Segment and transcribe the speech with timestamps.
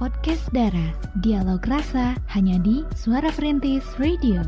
[0.00, 0.96] podcast Dara.
[1.20, 4.40] Dialog rasa hanya di Suara Perintis Radio.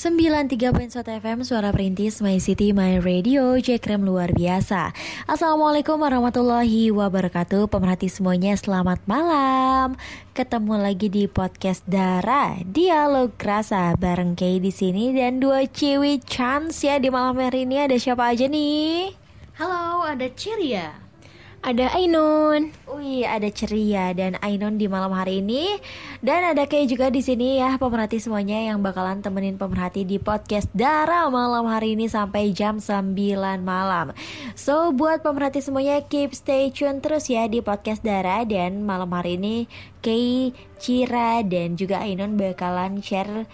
[0.00, 4.96] Sembilan tiga FM Suara Perintis My City My Radio Jekrem luar biasa.
[5.28, 7.68] Assalamualaikum warahmatullahi wabarakatuh.
[7.68, 10.00] Pemerhati semuanya selamat malam.
[10.32, 16.80] Ketemu lagi di podcast Dara Dialog Rasa Bareng Kay di sini Dan dua cewek chance
[16.80, 17.84] ya Di malam hari ini.
[17.84, 19.12] Ada siapa aja nih?
[19.60, 21.09] Halo ada Ceria
[21.60, 22.72] ada Ainun.
[22.88, 25.76] Wih, ada ceria dan Ainun di malam hari ini.
[26.24, 30.72] Dan ada kayak juga di sini ya pemerhati semuanya yang bakalan temenin pemerhati di podcast
[30.72, 33.12] Dara malam hari ini sampai jam 9
[33.60, 34.16] malam.
[34.56, 39.36] So, buat pemerhati semuanya keep stay tune terus ya di podcast Dara dan malam hari
[39.36, 39.68] ini
[40.00, 43.44] Kay, Cira dan juga Ainun bakalan share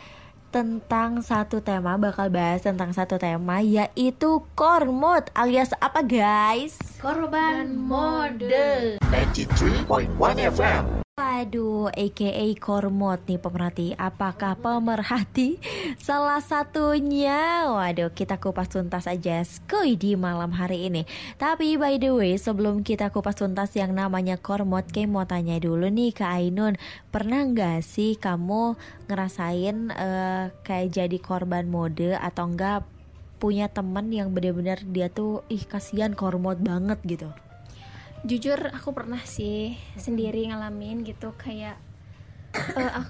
[0.56, 6.80] tentang satu tema bakal bahas tentang satu tema yaitu kormot alias apa guys?
[6.96, 8.96] Korban mode.
[9.04, 10.16] 93.1
[10.48, 11.05] FM.
[11.16, 13.96] Waduh, aka Kormot nih pemerhati.
[13.96, 15.56] Apakah pemerhati
[15.96, 17.64] salah satunya?
[17.72, 21.08] Waduh, kita kupas tuntas aja skuy di malam hari ini.
[21.40, 25.88] Tapi by the way, sebelum kita kupas tuntas yang namanya Kormot Kayak mau tanya dulu
[25.88, 26.76] nih ke Ainun.
[27.08, 28.76] Pernah nggak sih kamu
[29.08, 32.84] ngerasain uh, kayak jadi korban mode Atau enggak
[33.40, 37.32] punya temen yang bener-bener dia tuh ih kasihan kormot banget gitu
[38.26, 41.78] jujur aku pernah sih sendiri ngalamin gitu kayak
[42.74, 43.06] uh,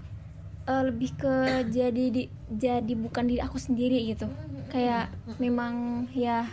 [0.68, 4.28] uh, lebih ke jadi di, jadi bukan diri aku sendiri gitu.
[4.68, 5.08] Kayak
[5.40, 6.44] memang ya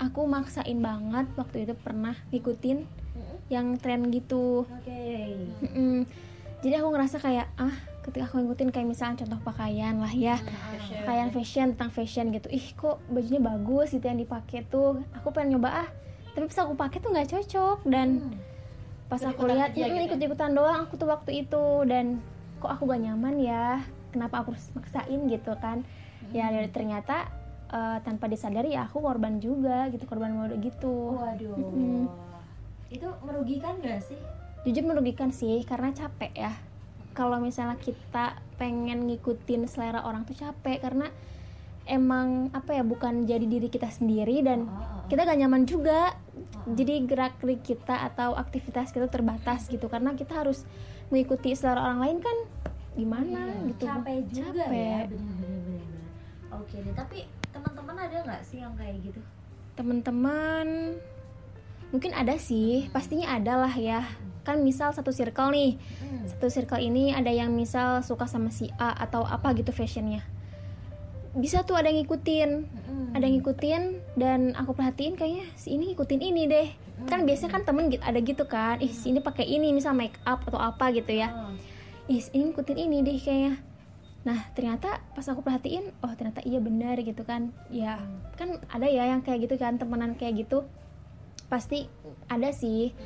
[0.00, 2.88] aku maksain banget waktu itu pernah ngikutin
[3.52, 4.64] yang tren gitu.
[4.80, 5.36] Okay.
[6.64, 7.74] jadi aku ngerasa kayak ah
[8.06, 11.02] ketika aku ngikutin kayak misalnya contoh pakaian lah ya fashion.
[11.06, 12.48] pakaian fashion tentang fashion gitu.
[12.48, 15.02] Ih kok bajunya bagus gitu yang dipakai tuh.
[15.20, 15.88] Aku pengen nyoba ah
[16.32, 18.36] tapi pas aku pakai tuh nggak cocok dan hmm.
[19.08, 20.08] pas ikut aku lihat ya, gitu.
[20.08, 22.20] ikut ikutan doang aku tuh waktu itu dan
[22.62, 23.82] kok aku gak nyaman ya
[24.14, 25.82] kenapa aku harus maksain gitu kan
[26.30, 26.54] ya, hmm.
[26.56, 27.16] ya ternyata
[27.68, 32.06] uh, tanpa disadari ya aku korban juga gitu korban mode gitu waduh hmm.
[32.92, 34.18] itu merugikan gak sih
[34.62, 36.52] jujur merugikan sih karena capek ya
[37.12, 41.10] kalau misalnya kita pengen ngikutin selera orang tuh capek karena
[41.86, 45.06] emang apa ya bukan jadi diri kita sendiri dan oh, oh, oh.
[45.10, 46.14] kita gak nyaman juga.
[46.62, 50.62] Jadi gerak gerik kita atau aktivitas kita terbatas gitu karena kita harus
[51.10, 52.36] mengikuti selera orang lain kan
[52.92, 53.84] gimana iya, gitu.
[53.88, 54.78] capek juga capek.
[54.78, 55.82] ya bener-bener.
[56.52, 57.18] Oke deh tapi
[57.50, 59.20] teman-teman ada nggak sih yang kayak gitu?
[59.74, 60.96] Teman-teman
[61.90, 64.06] mungkin ada sih pastinya ada lah ya.
[64.46, 65.78] Kan misal satu circle nih.
[65.98, 66.24] Hmm.
[66.30, 70.22] satu circle ini ada yang misal suka sama si A atau apa gitu fashionnya
[71.32, 72.50] bisa tuh ada yang ngikutin.
[72.68, 73.08] Mm.
[73.12, 73.82] ada yang ngikutin
[74.16, 76.68] dan aku perhatiin kayaknya si ini ngikutin ini deh.
[76.72, 77.08] Mm.
[77.08, 78.80] kan biasanya kan temen gitu ada gitu kan.
[78.80, 81.32] Ih si ini pakai ini misal make up atau apa gitu ya.
[81.32, 81.56] Mm.
[82.08, 83.54] ih ini ngikutin ini deh kayaknya.
[84.22, 87.52] Nah ternyata pas aku perhatiin oh ternyata iya benar gitu kan.
[87.72, 88.36] Ya mm.
[88.36, 90.64] kan ada ya yang kayak gitu kan temenan kayak gitu.
[91.48, 91.88] Pasti
[92.32, 92.96] ada sih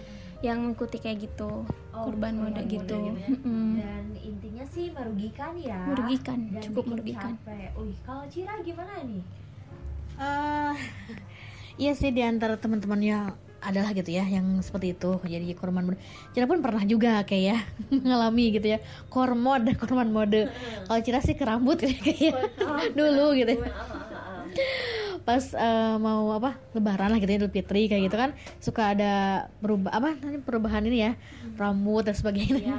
[0.44, 1.64] yang mengikuti kayak gitu
[1.96, 3.14] oh, korban mode gitu gitu ya.
[3.40, 3.72] mm.
[3.80, 7.72] dan intinya sih merugikan ya merugikan dan cukup merugikan capek.
[7.80, 9.24] Uih, kalau Cira gimana nih
[10.20, 10.74] uh,
[11.82, 15.98] iya sih di antara teman-temannya adalah gitu ya yang seperti itu jadi korban mode.
[16.30, 17.58] Cira pun pernah juga kayak ya
[17.98, 18.78] mengalami gitu ya
[19.10, 20.52] kormod korban mode.
[20.86, 22.32] Kalau Cira sih ke rambut kayak ya,
[22.94, 23.58] dulu gitu.
[23.58, 23.72] Ya
[25.26, 28.30] pas uh, mau apa lebaran lah gitu ya Idul Fitri kayak gitu kan
[28.62, 29.12] suka ada
[29.58, 30.14] berubah apa
[30.46, 31.12] perubahan ini ya
[31.58, 32.62] rambut dan sebagainya.
[32.62, 32.78] Ya,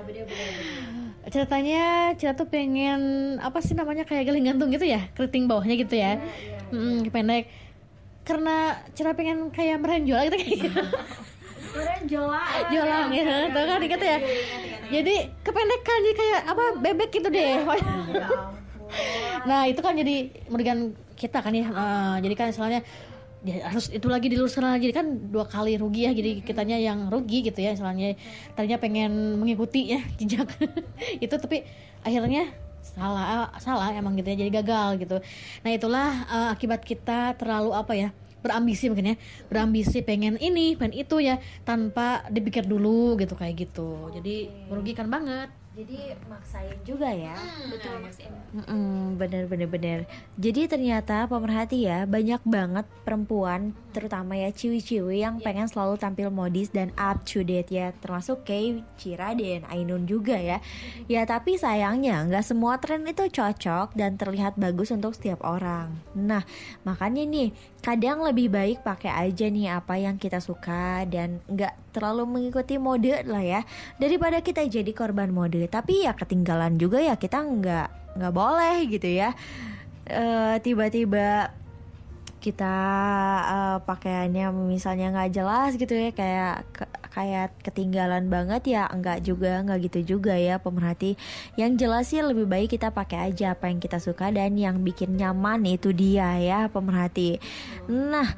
[1.28, 1.84] ceritanya
[2.16, 6.16] cerita tuh pengen apa sih namanya kayak geling gantung gitu ya keriting bawahnya gitu ya,
[6.16, 6.60] ya, ya.
[6.72, 7.52] Hmm, pendek.
[8.24, 10.82] Karena cerita pengen kayak merenjol gitu kayak gitu.
[12.08, 14.18] jolang jolang ya tuh kan gitu ya?
[14.88, 17.60] jadi kependekan jadi kayak apa bebek gitu deh.
[17.60, 18.28] Ya
[19.44, 22.82] nah itu kan jadi merugikan kita kan ya uh, jadi kan misalnya
[23.46, 27.10] ya harus itu lagi diluruskan lagi jadi kan dua kali rugi ya jadi kitanya yang
[27.10, 28.18] rugi gitu ya misalnya
[28.58, 30.50] tadinya pengen mengikuti ya jejak
[31.22, 31.66] itu tapi
[32.02, 32.50] akhirnya
[32.82, 35.18] salah salah emang gitu ya jadi gagal gitu.
[35.62, 38.10] Nah itulah uh, akibat kita terlalu apa ya
[38.40, 39.16] berambisi mungkin ya
[39.52, 44.08] berambisi pengen ini pengen itu ya tanpa dipikir dulu gitu kayak gitu.
[44.16, 47.38] Jadi merugikan banget jadi maksain juga ya
[47.70, 50.00] betul maksim Mm-mm, bener bener bener.
[50.40, 56.72] Jadi ternyata pemerhati ya banyak banget perempuan terutama ya ciwi-ciwi yang pengen selalu tampil modis
[56.72, 60.64] dan up to date ya termasuk Kay, Cira dan Ainun juga ya.
[61.12, 65.94] Ya tapi sayangnya nggak semua tren itu cocok dan terlihat bagus untuk setiap orang.
[66.16, 66.42] Nah
[66.88, 67.52] makanya nih
[67.84, 73.26] kadang lebih baik pakai aja nih apa yang kita suka dan nggak terlalu mengikuti mode
[73.26, 73.62] lah ya.
[73.98, 79.10] Daripada kita jadi korban mode tapi ya ketinggalan juga ya kita nggak nggak boleh gitu
[79.10, 79.34] ya.
[80.06, 81.50] Eh, tiba-tiba
[82.38, 82.76] kita
[83.50, 89.66] eh, pakaiannya misalnya nggak jelas gitu ya kayak ke- kayak ketinggalan banget ya enggak juga
[89.66, 90.62] nggak gitu juga ya.
[90.62, 91.18] Pemerhati
[91.58, 95.18] yang jelas sih lebih baik kita pakai aja apa yang kita suka dan yang bikin
[95.18, 97.42] nyaman itu dia ya pemerhati.
[97.90, 98.38] Nah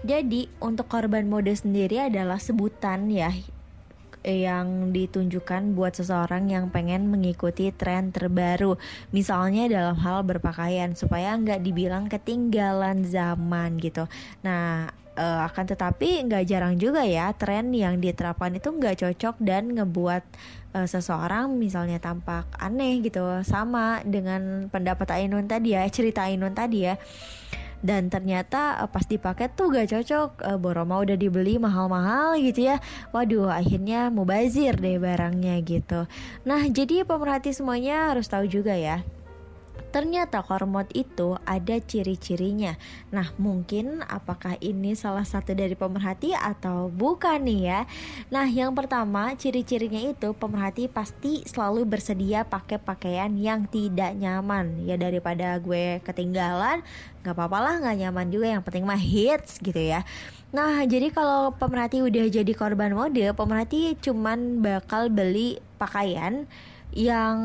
[0.00, 3.32] jadi untuk korban mode sendiri adalah sebutan ya
[4.24, 8.76] yang ditunjukkan buat seseorang yang pengen mengikuti tren terbaru.
[9.16, 14.04] Misalnya dalam hal berpakaian supaya nggak dibilang ketinggalan zaman gitu.
[14.44, 19.72] Nah eh, akan tetapi nggak jarang juga ya tren yang diterapkan itu nggak cocok dan
[19.72, 20.24] ngebuat
[20.76, 23.24] eh, seseorang misalnya tampak aneh gitu.
[23.40, 27.00] Sama dengan pendapat Ainun tadi ya cerita Ainun tadi ya
[27.80, 30.30] dan ternyata eh, pas dipakai tuh gak cocok.
[30.46, 32.76] Eh, Boroma udah dibeli mahal-mahal gitu ya.
[33.12, 36.08] Waduh akhirnya mubazir deh barangnya gitu.
[36.48, 39.04] Nah jadi pemerhati semuanya harus tahu juga ya
[39.90, 42.78] Ternyata kormot itu ada ciri-cirinya.
[43.10, 47.80] Nah, mungkin apakah ini salah satu dari pemerhati atau bukan nih ya?
[48.30, 54.86] Nah, yang pertama ciri-cirinya itu pemerhati pasti selalu bersedia pakai pakaian yang tidak nyaman.
[54.86, 56.86] Ya daripada gue ketinggalan,
[57.26, 58.46] nggak apa-apa lah nggak nyaman juga.
[58.54, 60.06] Yang penting mah hits gitu ya.
[60.50, 66.50] Nah, jadi kalau pemerhati udah jadi korban mode, pemerhati cuman bakal beli pakaian
[66.90, 67.38] yang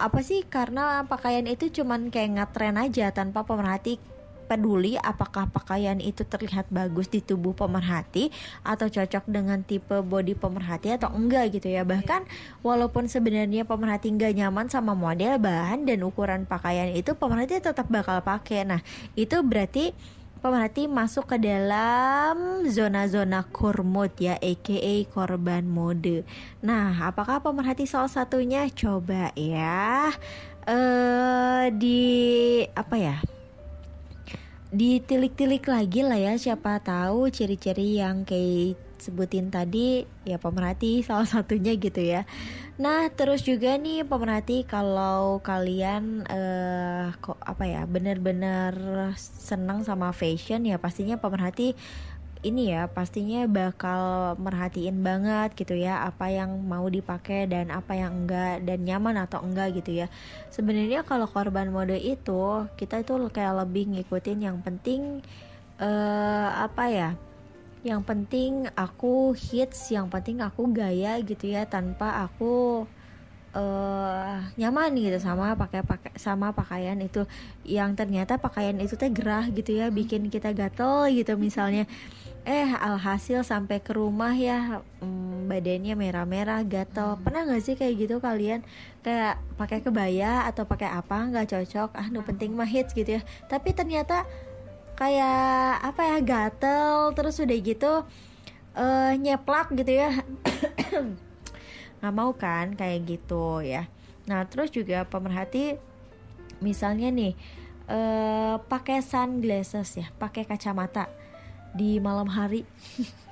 [0.00, 4.00] apa sih karena pakaian itu cuman kayak ngetren aja tanpa pemerhati
[4.46, 8.30] peduli apakah pakaian itu terlihat bagus di tubuh pemerhati
[8.62, 11.82] atau cocok dengan tipe body pemerhati atau enggak gitu ya.
[11.82, 12.24] Bahkan
[12.62, 18.22] walaupun sebenarnya pemerhati nggak nyaman sama model bahan dan ukuran pakaian itu pemerhati tetap bakal
[18.22, 18.64] pakai.
[18.64, 18.80] Nah
[19.18, 19.92] itu berarti
[20.46, 26.22] pemerhati masuk ke dalam zona-zona kurmut ya aka korban mode.
[26.62, 28.70] Nah, apakah pemerhati salah satunya?
[28.70, 30.14] Coba ya.
[30.62, 32.02] Eh di
[32.78, 33.18] apa ya?
[34.70, 41.78] Ditilik-tilik lagi lah ya siapa tahu ciri-ciri yang kayak sebutin tadi ya pemerhati salah satunya
[41.78, 42.26] gitu ya.
[42.82, 48.74] Nah, terus juga nih pemerhati kalau kalian eh kok apa ya, bener-bener
[49.16, 51.78] senang sama fashion ya pastinya pemerhati
[52.44, 58.22] ini ya pastinya bakal merhatiin banget gitu ya apa yang mau dipakai dan apa yang
[58.22, 60.06] enggak dan nyaman atau enggak gitu ya.
[60.54, 65.24] Sebenarnya kalau korban mode itu kita itu kayak lebih ngikutin yang penting
[65.80, 67.10] eh apa ya?
[67.86, 72.82] Yang penting aku hits, yang penting aku gaya gitu ya tanpa aku
[73.56, 77.22] eh nyaman gitu sama pakai pakai sama pakaian itu.
[77.62, 81.86] Yang ternyata pakaian itu teh gerah gitu ya bikin kita gatel gitu misalnya.
[82.46, 87.16] Eh alhasil sampai ke rumah ya mm, badannya merah-merah gatel.
[87.22, 88.60] Pernah nggak sih kayak gitu kalian?
[89.06, 91.90] Kayak pakai kebaya atau pakai apa nggak cocok?
[91.94, 93.22] Ah nu penting mah hits gitu ya.
[93.46, 94.26] Tapi ternyata
[94.96, 97.92] kayak apa ya gatel terus udah gitu
[98.76, 100.10] eh nyeplak gitu ya.
[102.00, 103.88] Nggak mau kan kayak gitu ya.
[104.28, 105.76] Nah terus juga pemerhati
[106.60, 107.32] misalnya nih
[107.86, 111.06] eh pakai sunglasses ya pakai kacamata
[111.76, 112.66] di malam hari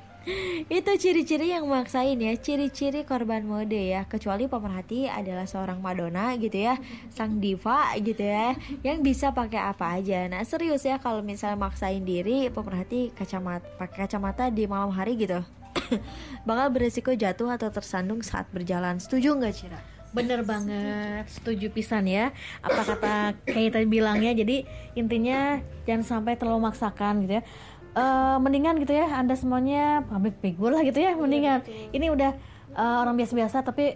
[0.73, 6.65] itu ciri-ciri yang maksain ya ciri-ciri korban mode ya kecuali pemerhati adalah seorang Madonna gitu
[6.65, 6.81] ya
[7.13, 12.03] sang diva gitu ya yang bisa pakai apa aja nah serius ya kalau misalnya maksain
[12.03, 15.45] diri pemerhati kacamata pakai kacamata di malam hari gitu
[16.49, 19.81] bakal beresiko jatuh atau tersandung saat berjalan setuju nggak Cira?
[20.15, 22.31] Bener banget, setuju pisan ya.
[22.63, 24.63] Apa kata kayak tadi bilangnya, jadi
[24.95, 25.59] intinya
[25.91, 27.45] jangan sampai terlalu maksakan gitu ya.
[27.95, 31.63] Eh, mendingan gitu ya, anda semuanya public figure lah gitu ya, mendingan.
[31.95, 32.31] Ini udah
[32.75, 33.95] eh, orang biasa-biasa tapi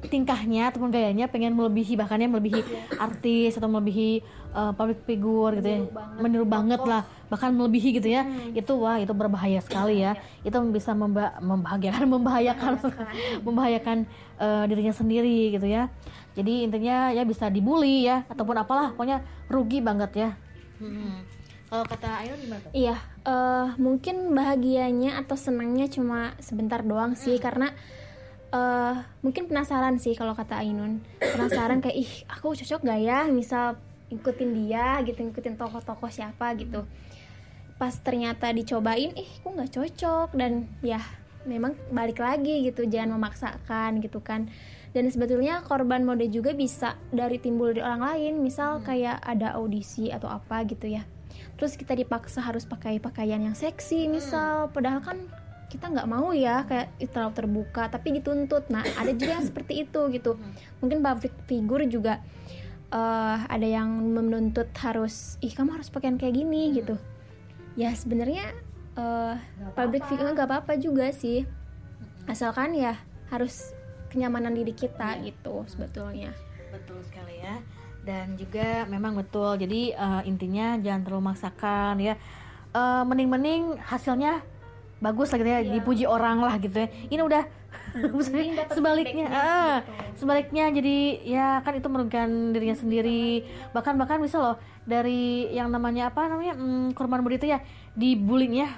[0.00, 2.62] tingkahnya ataupun gayanya pengen melebihi bahkannya melebihi
[2.96, 4.22] artis atau melebihi
[4.54, 5.78] eh, public figure gitu ya.
[6.16, 6.78] Meniru banget.
[6.80, 8.22] Lah bahkan melebihi gitu ya.
[8.54, 10.14] Itu wah itu berbahaya sekali ya.
[10.40, 12.72] itu bisa memba- membahagiakan membahayakan
[13.42, 13.98] membahayakan.
[14.40, 15.90] eh, dirinya sendiri gitu ya.
[16.38, 20.30] Jadi intinya ya bisa dibully ya ataupun apalah pokoknya rugi banget ya
[21.70, 22.70] kalau kata Ayo gimana tuh?
[22.74, 27.70] Iya, eh, mungkin bahagianya atau senangnya cuma sebentar doang sih karena
[28.50, 30.98] eh, mungkin penasaran sih kalau kata Ainun.
[31.22, 33.78] Penasaran kayak ih aku cocok gak ya misal
[34.10, 36.82] ikutin dia gitu ngikutin tokoh-tokoh siapa gitu.
[37.78, 40.28] Pas ternyata dicobain ih kok nggak cocok?
[40.34, 40.98] Dan ya
[41.46, 44.50] memang balik lagi gitu jangan memaksakan gitu kan.
[44.90, 50.10] Dan sebetulnya korban mode juga bisa dari timbul dari orang lain misal kayak ada audisi
[50.10, 51.06] atau apa gitu ya
[51.60, 54.72] terus kita dipaksa harus pakai pakaian yang seksi misal.
[54.72, 55.28] Padahal kan
[55.68, 58.72] kita nggak mau ya kayak terlalu terbuka tapi dituntut.
[58.72, 60.40] Nah ada juga yang seperti itu gitu.
[60.80, 62.24] Mungkin public figure juga
[62.88, 66.96] eh, ada yang menuntut harus ih kamu harus pakaian kayak gini gitu.
[67.76, 68.56] Ya sebenarnya
[68.96, 69.36] eh,
[69.76, 71.44] public figure nggak apa-apa juga sih.
[72.24, 72.96] Asalkan ya
[73.28, 73.76] harus
[74.08, 76.32] kenyamanan diri kita gitu sebetulnya.
[76.32, 76.49] ya.
[78.00, 79.60] Dan juga memang betul.
[79.60, 82.14] Jadi eh, intinya jangan terlalu maksakan ya.
[82.72, 84.40] Eh, Mending-mending hasilnya
[85.00, 86.88] bagus lah gitu ya, dipuji orang lah gitu ya.
[87.08, 87.42] Ini udah
[88.14, 89.76] maksudnya sebaliknya, ah,
[90.14, 93.42] sebaliknya jadi ya kan itu merugikan dirinya sendiri.
[93.72, 97.64] Bahkan bahkan bisa loh dari yang namanya apa namanya hmm, korban itu ya
[97.96, 98.68] dibullying ya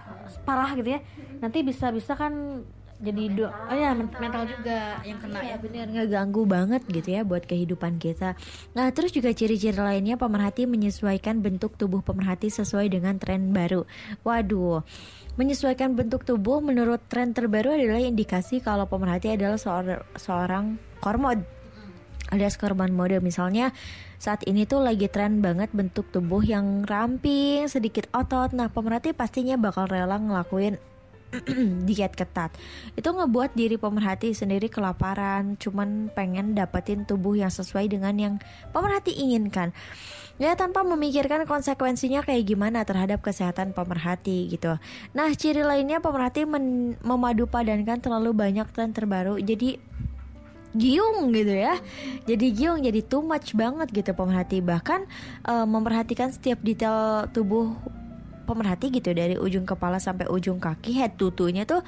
[0.46, 1.00] parah gitu ya.
[1.42, 2.62] Nanti bisa bisa kan
[3.02, 5.59] jadi do, oh ya men- mental juga yang kena ya.
[5.59, 8.38] bener ngeganggu banget gitu ya buat kehidupan kita.
[8.78, 13.90] Nah terus juga ciri-ciri lainnya pemerhati menyesuaikan bentuk tubuh pemerhati sesuai dengan tren baru.
[14.23, 14.87] Waduh,
[15.35, 21.42] menyesuaikan bentuk tubuh menurut tren terbaru adalah indikasi kalau pemerhati adalah seor- seorang kormod
[22.32, 23.76] alias korban mode misalnya
[24.16, 29.61] saat ini tuh lagi tren banget bentuk tubuh yang ramping sedikit otot nah pemerhati pastinya
[29.61, 30.80] bakal rela ngelakuin
[31.88, 32.52] diet ketat.
[32.94, 38.34] Itu ngebuat diri pemerhati sendiri kelaparan cuman pengen dapetin tubuh yang sesuai dengan yang
[38.70, 39.72] pemerhati inginkan.
[40.40, 44.80] Ya tanpa memikirkan konsekuensinya kayak gimana terhadap kesehatan pemerhati gitu.
[45.12, 49.76] Nah ciri lainnya pemerhati men- memadu terlalu banyak tren terbaru jadi
[50.72, 51.76] giung gitu ya.
[52.24, 54.64] Jadi giung jadi too much banget gitu pemerhati.
[54.64, 55.00] Bahkan
[55.46, 57.76] eh, memperhatikan setiap detail tubuh
[58.44, 61.80] pemerhati gitu dari ujung kepala sampai ujung kaki head tutunya tuh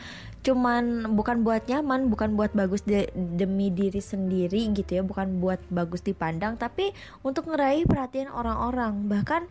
[0.45, 5.61] cuman bukan buat nyaman bukan buat bagus de- demi diri sendiri gitu ya bukan buat
[5.73, 6.93] bagus dipandang tapi
[7.25, 9.49] untuk ngeraih perhatian orang-orang bahkan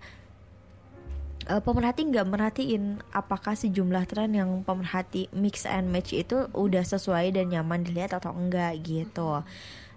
[1.50, 7.36] eh, pemerhati nggak merhatiin apakah sejumlah tren yang pemerhati mix and match itu udah sesuai
[7.36, 9.44] dan nyaman dilihat atau enggak gitu.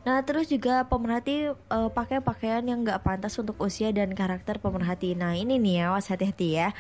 [0.07, 5.19] Nah terus juga pemerhati eh, pakai pakaian yang nggak pantas untuk usia dan karakter pemerhati.
[5.19, 6.71] Nah ini nih ya, awas hati-hati ya.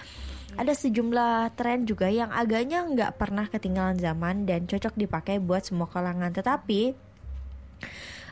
[0.55, 5.91] Ada sejumlah tren juga yang agaknya nggak pernah ketinggalan zaman dan cocok dipakai buat semua
[5.91, 6.31] kalangan.
[6.31, 6.95] Tetapi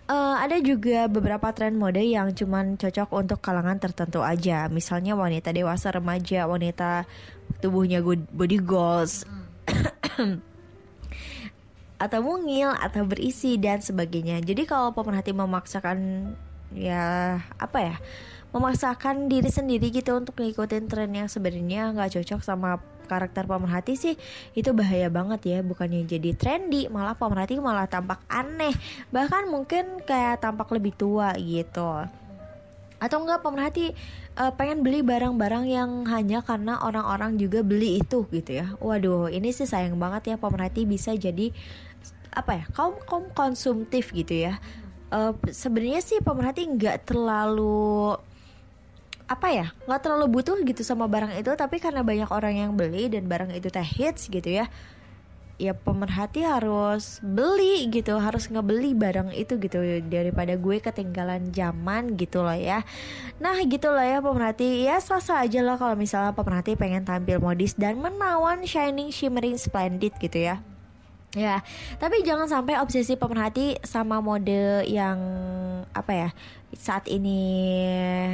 [0.04, 4.68] Eh, ada juga beberapa tren mode yang cuman cocok untuk kalangan tertentu aja.
[4.68, 7.08] Misalnya wanita dewasa, remaja, wanita
[7.64, 9.24] tubuhnya body goals,
[12.04, 14.44] atau mungil, atau berisi dan sebagainya.
[14.44, 16.30] Jadi kalau pemerhati memaksakan
[16.76, 17.96] ya apa ya,
[18.52, 24.14] memaksakan diri sendiri gitu untuk ngikutin tren yang sebenarnya nggak cocok sama karakter pemerhati sih
[24.56, 25.58] itu bahaya banget ya.
[25.60, 28.72] Bukannya jadi trendy malah pemerhati malah tampak aneh.
[29.12, 32.08] Bahkan mungkin kayak tampak lebih tua gitu.
[33.02, 33.92] Atau enggak pemerhati
[34.38, 38.72] eh, pengen beli barang-barang yang hanya karena orang-orang juga beli itu gitu ya.
[38.80, 41.52] Waduh ini sih sayang banget ya pemerhati bisa jadi
[42.34, 44.58] apa ya kaum kaum konsumtif gitu ya.
[45.14, 48.18] Eh, sebenarnya sih pemerhati nggak terlalu
[49.24, 53.08] apa ya nggak terlalu butuh gitu sama barang itu tapi karena banyak orang yang beli
[53.08, 54.68] dan barang itu teh hits gitu ya
[55.56, 59.78] ya pemerhati harus beli gitu harus ngebeli barang itu gitu
[60.10, 62.82] daripada gue ketinggalan zaman gitu loh ya.
[63.38, 64.82] Nah gitu lah ya pemerhati.
[64.82, 70.10] Ya sah aja lah kalau misalnya pemerhati pengen tampil modis dan menawan shining shimmering splendid
[70.18, 70.58] gitu ya
[71.34, 71.66] Ya,
[71.98, 75.18] tapi jangan sampai obsesi pemerhati sama mode yang
[75.90, 76.28] apa ya
[76.74, 77.38] saat ini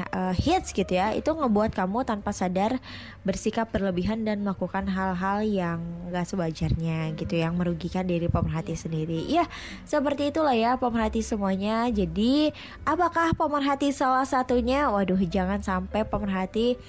[0.05, 2.81] eh, hits gitu ya, itu ngebuat kamu tanpa sadar
[3.25, 5.81] bersikap berlebihan dan melakukan hal-hal yang
[6.13, 9.29] gak sewajarnya gitu, yang merugikan diri pemerhati sendiri.
[9.29, 9.49] Ya,
[9.85, 11.89] seperti itulah ya pemerhati semuanya.
[11.93, 12.53] Jadi,
[12.85, 14.89] apakah pemerhati salah satunya?
[14.89, 16.81] Waduh, jangan sampai pemerhati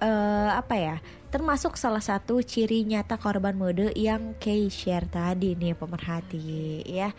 [0.00, 0.96] eh apa ya
[1.30, 7.12] termasuk salah satu ciri nyata korban mode yang Kay share tadi nih pemerhati ya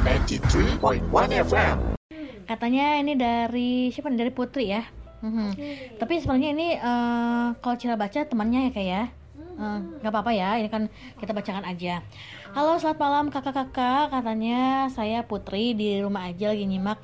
[0.00, 1.04] 93.1
[1.44, 1.76] FM.
[2.48, 4.26] Katanya ini dari siapa nih?
[4.26, 4.82] Dari Putri ya.
[5.20, 5.52] Mhm.
[6.00, 9.04] Tapi sebenarnya ini eh, kalau Cira baca temannya ya kayak ya.
[9.60, 10.88] Eh, nggak apa-apa ya, ini kan
[11.20, 12.00] kita bacakan aja.
[12.56, 14.08] Halo, selamat malam kakak-kakak.
[14.08, 16.96] Katanya saya Putri di rumah aja lagi nyimak.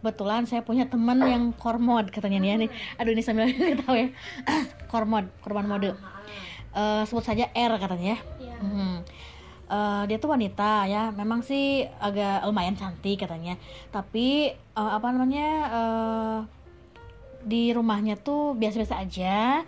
[0.00, 2.66] Kebetulan saya punya teman yang kormod katanya nih.
[2.66, 2.70] nih.
[2.96, 3.52] Aduh ini sambil
[3.84, 4.08] tahu ya.
[4.92, 5.92] kormod, korban mode.
[6.70, 8.54] Eh, sebut saja R katanya ya.
[8.62, 9.02] Mhm.
[9.70, 13.58] eh, dia tuh wanita ya memang sih agak lumayan cantik katanya
[13.90, 16.38] tapi eh, apa namanya eh,
[17.42, 19.66] di rumahnya tuh biasa-biasa aja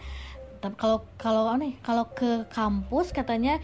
[0.62, 3.58] tapi kalau kalau nih kalau ke kampus katanya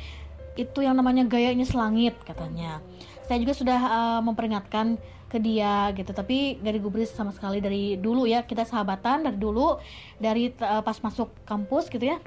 [0.59, 2.83] itu yang namanya gayanya selangit katanya
[3.31, 4.99] saya juga sudah eh, memperingatkan
[5.29, 6.11] ke dia gitu.
[6.11, 8.43] Tapi gak digubris sama sekali dari dulu ya.
[8.45, 9.79] Kita sahabatan dari dulu
[10.17, 12.19] dari eh, pas masuk kampus gitu ya.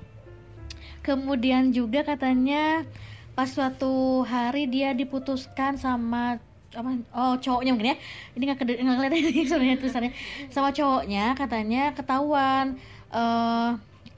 [1.01, 2.85] Kemudian juga katanya
[3.33, 6.37] pas suatu hari dia diputuskan sama
[6.71, 7.97] apa oh cowoknya mungkin ya.
[8.37, 10.11] Ini nggak nggak kelihatan sebenarnya tulisannya.
[10.53, 12.77] Sama cowoknya katanya ketahuan
[13.11, 13.71] eh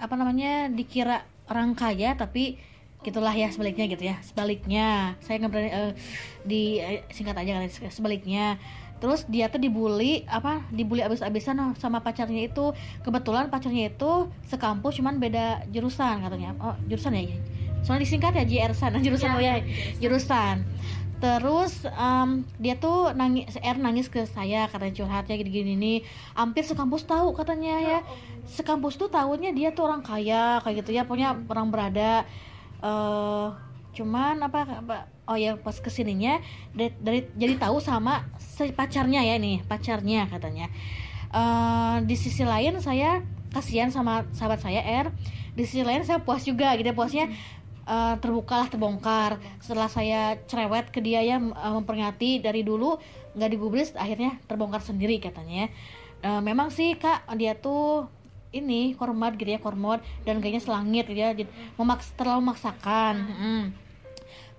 [0.03, 2.59] apa namanya dikira orang kaya tapi
[3.03, 4.15] gitulah ya sebaliknya gitu ya.
[4.23, 4.87] Sebaliknya.
[5.21, 5.91] Saya nggak berani eh,
[6.47, 8.57] di eh, singkat aja kali sebaliknya.
[9.03, 12.71] Terus dia tuh dibully apa dibully abis-abisan sama pacarnya itu.
[13.03, 16.55] Kebetulan pacarnya itu sekampus cuman beda jurusan katanya.
[16.63, 17.27] Oh jurusan ya
[17.83, 19.59] soalnya disingkat ya JRSan jurusan oh ya.
[19.99, 20.63] jurusan.
[21.23, 25.97] Terus em, dia tuh nangis R nangis ke saya katanya curhatnya gini-gini nih.
[26.35, 27.99] Hampir sekampus tahu katanya ya.
[28.43, 31.07] Sekampus tuh tahunya dia tuh orang kaya kayak gitu ya.
[31.07, 32.27] Punya orang berada
[32.83, 33.47] eh
[33.93, 34.97] cuman apa, apa
[35.29, 36.41] oh ya pas ke sininya
[36.75, 38.27] dari, dari jadi tahu sama
[38.75, 40.67] pacarnya ya nih pacarnya katanya.
[41.31, 43.23] Eh di sisi lain saya
[43.53, 45.07] kasihan sama sahabat saya R
[45.53, 47.25] di sisi lain saya puas juga gitu ya, puasnya
[47.87, 49.39] eh, terbukalah terbongkar.
[49.61, 52.99] Setelah saya cerewet ke dia ya eh, memperingati dari dulu
[53.33, 55.69] nggak digubris akhirnya terbongkar sendiri katanya.
[55.69, 55.73] Ya.
[56.23, 58.09] Eh, memang sih kak dia tuh
[58.53, 61.33] ini kormat gitu ya kormot dan gayanya selangit gitu ya.
[61.75, 63.15] Memaks terlalu memaksakan.
[63.25, 63.63] Mm.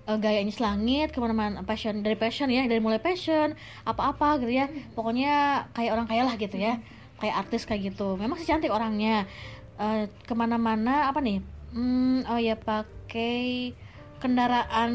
[0.05, 4.69] Eh, gayanya selangit ke mana-mana passion dari passion ya dari mulai passion apa-apa gitu ya.
[4.93, 6.77] Pokoknya kayak orang kaya lah gitu ya.
[7.17, 8.13] Kayak artis kayak gitu.
[8.19, 9.25] Memang sih cantik orangnya.
[9.81, 11.41] Eh, ke mana-mana apa nih?
[11.73, 13.73] Hmm, oh ya pakai
[14.21, 14.91] kendaraan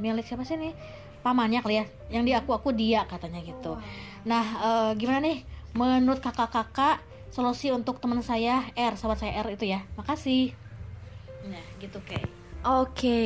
[0.00, 0.72] milik siapa sih nih?
[1.20, 3.76] Pamannya kali ya yang di aku aku dia katanya gitu.
[4.24, 5.44] Nah eh, gimana nih?
[5.76, 9.86] Menurut kakak-kakak solusi untuk teman saya R sahabat saya R itu ya.
[9.96, 10.52] Makasih.
[11.46, 12.28] Nah gitu kayak
[12.60, 13.24] Oke,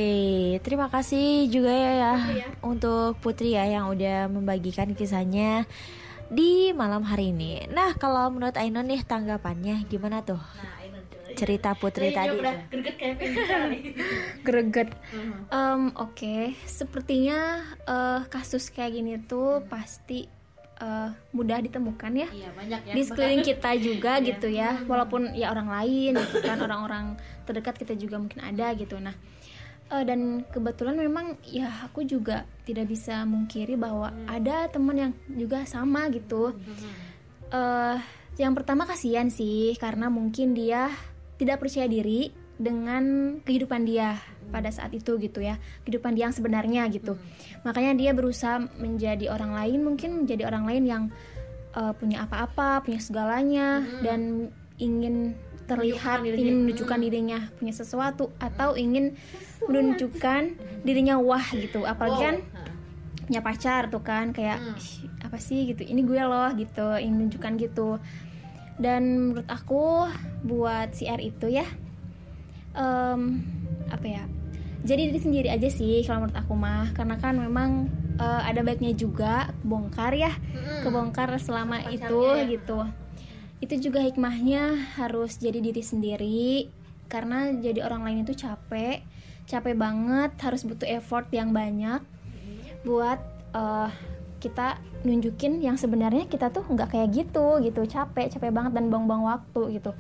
[0.62, 1.90] terima kasih juga ya,
[2.30, 5.66] ya untuk Putri ya yang udah membagikan kisahnya
[6.30, 7.66] di malam hari ini.
[7.66, 10.38] Nah, kalau menurut Ainon nih tanggapannya gimana tuh?
[11.34, 12.30] Cerita Putri tadi.
[12.30, 12.46] tuh.
[14.46, 14.94] greget
[15.58, 16.54] Em, oke.
[16.62, 17.58] Sepertinya
[17.90, 20.30] eh, kasus kayak gini tuh pasti
[20.84, 22.28] eh, mudah ditemukan ya.
[22.28, 22.92] Iya banyak ya.
[22.92, 24.84] Di sekeliling kita juga gitu ya.
[24.84, 27.16] Walaupun ya orang lain gitu kan orang-orang
[27.48, 29.00] terdekat kita juga mungkin ada gitu.
[29.00, 29.16] Nah
[29.88, 35.64] eh, dan kebetulan memang ya aku juga tidak bisa mungkiri bahwa ada teman yang juga
[35.64, 36.52] sama gitu.
[37.48, 37.98] Eh
[38.34, 40.90] yang pertama kasihan sih karena mungkin dia
[41.38, 44.18] tidak percaya diri dengan kehidupan dia
[44.54, 45.58] pada saat itu gitu ya.
[45.82, 47.18] Kehidupan dia yang sebenarnya gitu.
[47.66, 51.02] Makanya dia berusaha menjadi orang lain mungkin menjadi orang lain yang
[51.74, 59.16] eh, punya apa-apa punya segalanya dan ingin terlihat ingin menunjukkan dirinya punya sesuatu atau ingin
[59.64, 60.42] menunjukkan
[60.84, 61.88] dirinya wah gitu.
[61.88, 62.36] Apalagi kan
[63.24, 67.52] punya pacar tuh kan kayak "Ih, apa sih gitu ini gue loh gitu ingin menunjukkan
[67.58, 67.96] gitu.
[68.76, 70.10] Dan menurut aku
[70.44, 71.64] buat si R itu ya
[72.74, 73.40] em,
[73.88, 74.24] apa ya?
[74.84, 76.92] Jadi diri sendiri aja sih kalau menurut aku mah.
[76.92, 77.88] Karena kan memang
[78.20, 80.32] eh, ada baiknya juga kebongkar ya.
[80.84, 82.84] Kebongkar selama itu gitu.
[83.64, 86.68] Itu juga hikmahnya harus jadi diri sendiri.
[87.08, 89.00] Karena jadi orang lain itu capek.
[89.48, 92.04] Capek banget harus butuh effort yang banyak
[92.84, 93.20] buat
[93.56, 93.90] eh,
[94.44, 94.76] kita
[95.08, 97.80] nunjukin yang sebenarnya kita tuh nggak kayak gitu gitu.
[97.88, 99.96] Capek capek banget dan buang-buang waktu gitu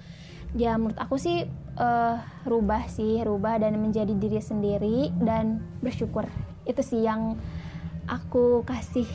[0.54, 1.44] ya menurut aku sih
[1.78, 6.26] eh, rubah sih rubah dan menjadi diri sendiri dan bersyukur.
[6.64, 7.36] Itu sih yang
[8.06, 9.06] aku kasih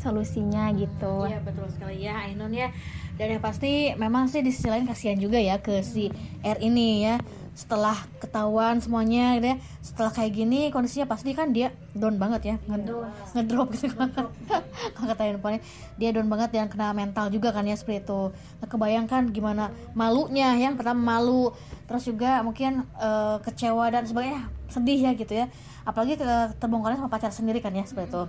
[0.00, 1.26] solusinya gitu.
[1.26, 2.06] Iya betul sekali.
[2.06, 2.70] Ya Ainun ya.
[3.16, 6.12] Dan yang pasti memang sih di sisi lain kasihan juga ya ke si
[6.44, 7.16] R ini ya
[7.56, 12.56] Setelah ketahuan semuanya gitu ya Setelah kayak gini kondisinya pasti kan dia down banget ya
[12.68, 12.84] Nged-
[13.32, 13.96] Ngedrop gitu
[14.94, 15.64] kalau kata handphonenya
[15.96, 18.28] Dia down banget dan kena mental juga kan ya seperti itu.
[18.60, 21.56] Nah, Kebayangkan gimana malunya yang pertama malu
[21.88, 25.48] Terus juga mungkin eh, kecewa dan sebagainya Sedih ya gitu ya.
[25.88, 26.28] Apalagi ke
[26.60, 28.22] terbongkarnya sama pacar sendiri kan ya seperti itu.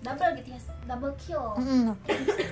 [0.00, 1.90] Double gitu ya double kill Mm.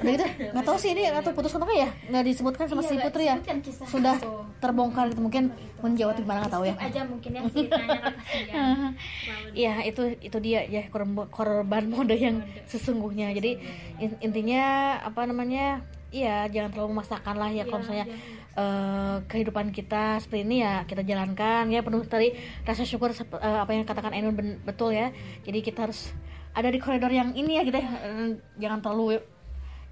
[0.02, 1.88] Udah gitu, nggak tahu sih ini atau putus kontak ya?
[2.04, 3.36] Nggak disebutkan sama Iya, si Putri ya?
[3.84, 4.30] Sudah itu.
[4.58, 6.74] terbongkar gitu mungkin menjawab gimana nggak tahu ya?
[6.76, 8.92] aja mungkin ya ceritanya kasihan
[9.56, 10.82] Iya itu itu dia ya
[11.30, 13.30] korban, mode yang sesungguhnya.
[13.30, 13.60] Jadi
[13.98, 14.64] in- intinya
[15.00, 15.80] apa namanya?
[16.08, 18.06] Iya jangan terlalu memaksakan lah ya kalau misalnya
[18.54, 22.30] eh, kehidupan kita seperti ini ya kita jalankan ya penuh tadi
[22.62, 23.18] rasa syukur eh,
[23.58, 25.10] apa yang katakan Ainun ben- betul ya
[25.42, 26.14] jadi kita harus
[26.54, 27.86] ada di koridor yang ini ya gitu ya.
[27.86, 29.20] Eh, jangan terlalu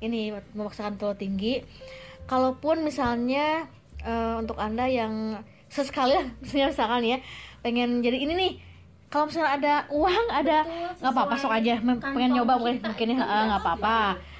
[0.03, 1.55] ini memaksakan terlalu tinggi.
[2.31, 3.67] Kalaupun misalnya
[4.03, 7.19] eh, untuk anda yang sesekali lah misalnya misalkan ya
[7.65, 8.53] pengen jadi ini nih
[9.09, 10.59] kalau misalnya ada uang ada
[11.03, 11.77] nggak apa-apa sok aja.
[12.01, 13.99] Pengen nyoba mungkin mungkin ya eh, nggak apa-apa.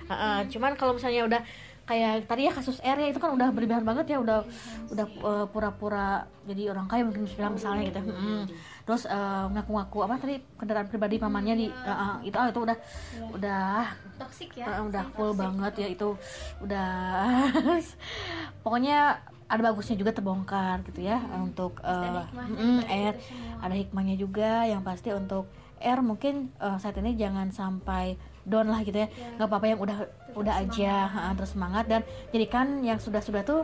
[0.09, 1.43] Eh, cuman kalau misalnya udah
[1.83, 4.47] kayak tadi ya kasus R ya itu kan udah berlebihan banget ya udah
[4.95, 8.01] udah eh, pura-pura jadi orang kaya mungkin bilang misalnya gitu.
[8.83, 12.77] Terus eh, ngaku-ngaku apa tadi kendaraan pribadi pamannya di eh, eh, itu ah, itu udah
[13.35, 13.67] udah
[14.19, 16.09] toksik Eh, udah full banget ya itu
[16.63, 16.91] udah
[18.65, 23.15] pokoknya ada bagusnya juga terbongkar gitu ya untuk eh, mm, R
[23.63, 25.47] ada hikmahnya juga yang pasti untuk
[25.83, 29.09] R mungkin eh, saat ini jangan sampai down lah gitu ya.
[29.39, 29.99] Nggak apa-apa yang udah
[30.35, 31.87] udah aja ha, terus semangat.
[31.87, 32.03] Dan
[32.35, 33.63] jadikan yang sudah-sudah tuh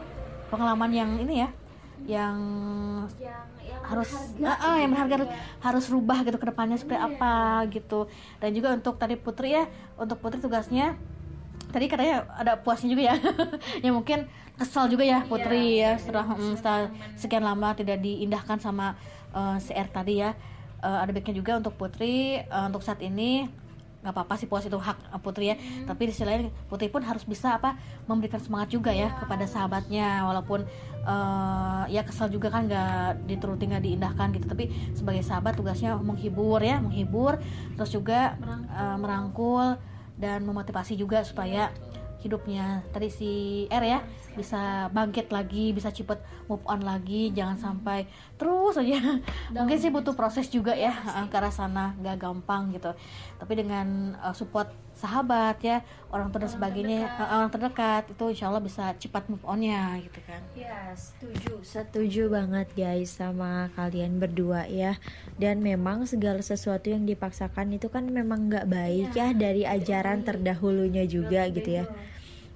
[0.49, 1.51] pengalaman yang ini ya
[2.07, 2.39] yang
[3.89, 4.11] harus
[4.45, 5.31] ah, ah, yang berharga harus,
[5.65, 8.05] harus rubah gitu ke depannya seperti apa gitu.
[8.39, 9.65] Dan juga untuk tadi Putri ya
[9.97, 10.95] untuk Putri tugasnya
[11.73, 13.17] tadi katanya ada puasnya juga ya.
[13.85, 14.29] Ya mungkin
[14.61, 18.95] kesal juga ya Putri ya setelah, mm, setelah sekian lama tidak diindahkan sama
[19.33, 20.37] eh, CR tadi ya.
[20.79, 23.49] Eh, ada baiknya juga untuk Putri eh, untuk saat ini
[24.09, 25.57] nggak apa-apa sih puas itu hak eh, Putri ya.
[25.85, 27.77] Tapi di sisi lain Putri pun harus bisa apa
[28.09, 30.25] memberikan semangat juga ya kepada sahabatnya.
[30.25, 30.65] Walaupun
[31.05, 34.49] eh, ya kesal juga kan nggak dituruti nggak diindahkan gitu.
[34.49, 34.65] Tapi
[34.97, 37.37] sebagai sahabat tugasnya menghibur ya menghibur.
[37.77, 38.41] Terus juga
[38.73, 39.77] eh, merangkul
[40.17, 41.69] dan memotivasi juga supaya
[42.25, 42.83] hidupnya.
[42.91, 43.31] Tadi si
[43.71, 44.01] R ya
[44.39, 48.07] bisa bangkit lagi bisa cepet move on lagi jangan sampai
[48.39, 49.19] terus aja.
[49.59, 52.95] Mungkin sih butuh proses juga ya eh, ke arah sana nggak gampang gitu.
[53.43, 55.79] Tapi dengan eh, support sahabat ya
[56.11, 60.19] orang tua dan sebagainya eh, orang terdekat itu insya Allah bisa cepat move onnya gitu
[60.27, 60.41] kan.
[60.59, 64.99] Ya, setuju, setuju banget guys sama kalian berdua ya.
[65.39, 71.05] Dan memang segala sesuatu yang dipaksakan itu kan memang nggak baik ya dari ajaran terdahulunya
[71.07, 71.85] juga gitu ya.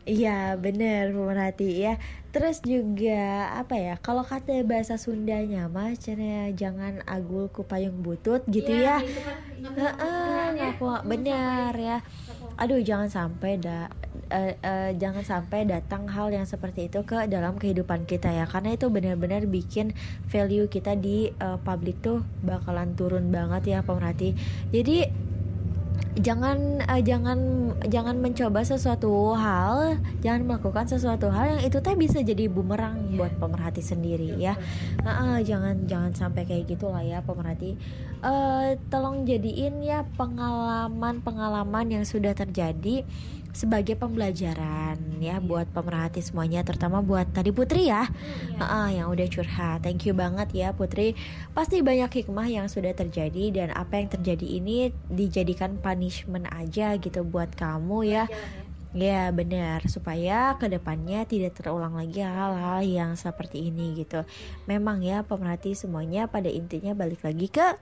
[0.02, 1.94] Iya bener pemerhati ya.
[2.32, 8.42] Terus juga apa ya Kalau kata bahasa Sundanya mah cenah jangan agul ku payung butut
[8.50, 8.98] gitu ya.
[9.62, 12.02] Heeh, ngaku bener ya.
[12.58, 13.86] Aduh jangan sampai da
[14.26, 18.50] eh, eh, jangan sampai datang hal yang seperti itu ke dalam kehidupan kita ya.
[18.50, 19.94] Karena itu benar-benar bikin
[20.26, 24.34] value kita di eh, publik tuh bakalan turun banget ya pemerhati.
[24.74, 25.30] Jadi
[26.12, 32.20] jangan eh, jangan jangan mencoba sesuatu hal jangan melakukan sesuatu hal yang itu teh bisa
[32.20, 34.52] jadi bumerang buat pemerhati sendiri ya.
[35.00, 37.80] Nah, eh, jangan jangan sampai kayak gitulah ya pemerhati.
[38.22, 43.08] Eh, tolong jadiin ya pengalaman pengalaman yang sudah terjadi
[43.52, 48.08] sebagai pembelajaran ya buat pemerhati semuanya terutama buat tadi Putri ya.
[48.58, 49.84] Heeh, yang udah curhat.
[49.84, 51.12] Thank you banget ya Putri.
[51.52, 57.22] Pasti banyak hikmah yang sudah terjadi dan apa yang terjadi ini dijadikan punishment aja gitu
[57.22, 58.24] buat kamu ya.
[58.96, 59.28] Ya.
[59.32, 59.84] Benar.
[59.88, 64.24] Supaya ke depannya tidak terulang lagi hal-hal yang seperti ini gitu.
[64.64, 67.76] Memang ya pemerhati semuanya pada intinya balik lagi ke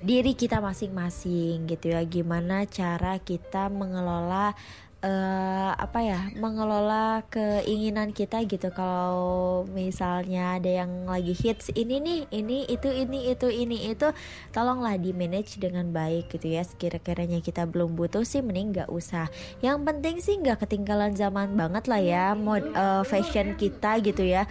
[0.00, 2.02] diri kita masing-masing gitu ya.
[2.04, 4.56] Gimana cara kita mengelola
[5.00, 8.68] eh apa ya mengelola keinginan kita gitu.
[8.68, 14.12] Kalau misalnya ada yang lagi hits ini nih ini itu ini itu ini itu
[14.52, 16.60] tolonglah di manage dengan baik gitu ya.
[16.64, 19.32] Sekira-kiranya kita belum butuh sih mending nggak usah.
[19.64, 24.44] Yang penting sih nggak ketinggalan zaman banget lah ya mod eh, fashion kita gitu ya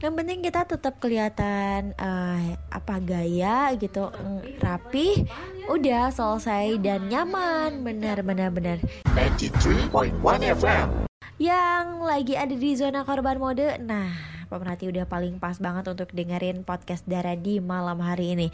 [0.00, 5.28] yang penting kita tetap kelihatan eh, apa gaya gitu mm, rapi
[5.68, 8.80] udah selesai dan nyaman benar benar benar
[9.12, 10.16] 93.1
[10.56, 11.04] FM.
[11.36, 14.08] yang lagi ada di zona korban mode nah
[14.48, 18.48] pemerhati udah paling pas banget untuk dengerin podcast Dara di malam hari ini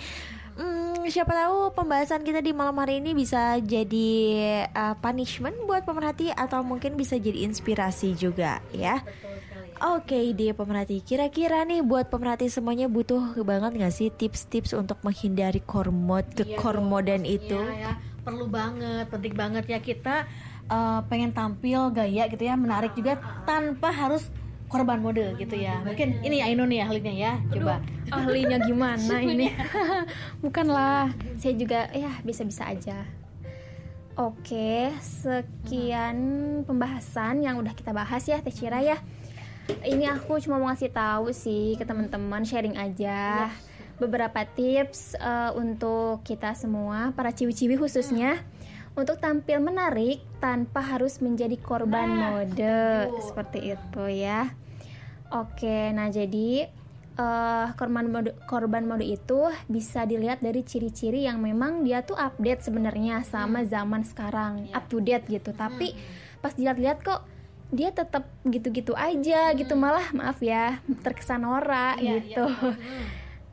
[0.56, 4.08] Hmm, siapa tahu pembahasan kita di malam hari ini bisa jadi
[4.72, 9.04] uh, punishment buat pemerhati atau mungkin bisa jadi inspirasi juga ya.
[9.76, 15.60] Oke deh pemerhati, kira-kira nih buat pemerhati semuanya butuh banget gak sih tips-tips untuk menghindari
[15.60, 17.60] kormod kekormodan itu?
[17.60, 17.92] Iya, ya.
[18.24, 20.24] perlu banget penting banget ya kita
[20.66, 24.32] eh, pengen tampil gaya gitu ya menarik juga tanpa harus
[24.66, 25.84] korban mode gitu ya.
[25.84, 27.78] Mungkin ini Ainun ya ahlinya ya coba.
[28.16, 29.52] Ahlinya gimana ini?
[30.44, 33.04] Bukanlah saya juga ya bisa-bisa aja.
[34.16, 36.16] Oke sekian
[36.64, 38.96] pembahasan yang udah kita bahas ya Teh Cira ya
[39.82, 43.50] ini aku cuma mau ngasih tahu sih ke teman-teman sharing aja.
[43.96, 48.44] Beberapa tips eh, untuk kita semua para ciwi-ciwi khususnya
[48.96, 53.10] untuk tampil menarik tanpa harus menjadi korban mode.
[53.24, 54.52] Seperti itu ya.
[55.34, 56.70] Oke, nah jadi
[57.18, 62.62] eh, korban mode korban mode itu bisa dilihat dari ciri-ciri yang memang dia tuh update
[62.62, 65.50] sebenarnya sama zaman sekarang, up to date gitu.
[65.50, 65.96] Tapi
[66.38, 67.35] pas dilihat-lihat kok
[67.74, 72.46] dia tetap gitu-gitu aja gitu malah maaf ya terkesan norak gitu.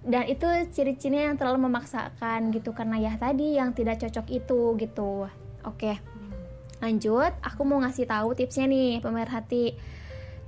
[0.04, 0.45] Dan itu
[0.76, 5.32] ciri-cirinya yang terlalu memaksakan gitu karena ya tadi yang tidak cocok itu gitu.
[5.63, 5.97] Oke.
[6.84, 9.80] Lanjut, aku mau ngasih tahu tipsnya nih pemerhati.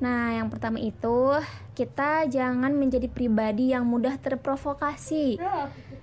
[0.03, 1.39] Nah, yang pertama itu
[1.71, 5.39] kita jangan menjadi pribadi yang mudah terprovokasi.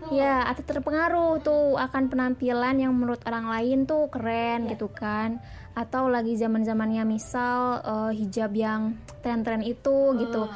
[0.08, 5.36] Ya, atau terpengaruh tuh akan penampilan yang menurut orang lain tuh keren gitu kan.
[5.72, 10.48] Atau lagi zaman-zamannya misal eh, hijab yang tren-tren itu gitu.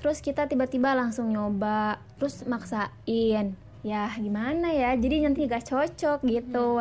[0.00, 3.56] Terus kita tiba-tiba langsung nyoba, terus maksain.
[3.84, 4.96] Ya, gimana ya?
[4.96, 6.80] Jadi nanti gak cocok gitu.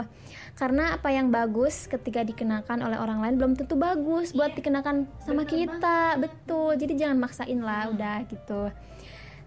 [0.55, 5.43] Karena apa yang bagus ketika dikenakan oleh orang lain belum tentu bagus buat dikenakan sama
[5.43, 6.15] kita.
[6.15, 6.79] Betul.
[6.79, 8.71] Jadi jangan maksain lah udah gitu.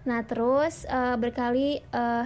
[0.05, 2.25] Nah, terus eh, berkali eh,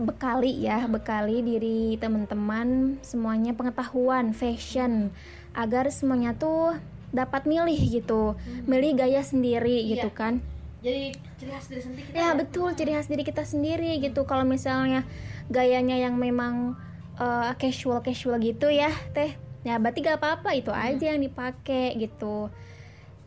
[0.00, 5.12] bekali ya, bekali diri teman-teman semuanya pengetahuan fashion
[5.52, 6.76] agar semuanya tuh
[7.12, 8.34] dapat milih gitu.
[8.64, 10.40] Milih gaya sendiri gitu kan.
[10.82, 12.16] Jadi ciri khas diri sendiri kita.
[12.18, 14.26] Ya betul ciri khas diri kita sendiri gitu.
[14.26, 15.06] Kalau misalnya
[15.52, 16.74] gayanya yang memang
[17.20, 22.50] eh, casual casual gitu ya teh, ya berarti gak apa-apa itu aja yang dipakai gitu.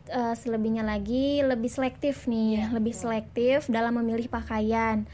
[0.06, 5.08] Eh, selebihnya lagi lebih selektif nih, lebih selektif dalam memilih pakaian.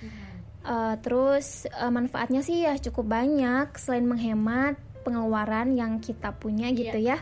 [0.62, 3.75] Eh, terus eh, manfaatnya sih ya cukup banyak.
[3.75, 7.18] Selain menghemat pengeluaran yang kita punya gitu ya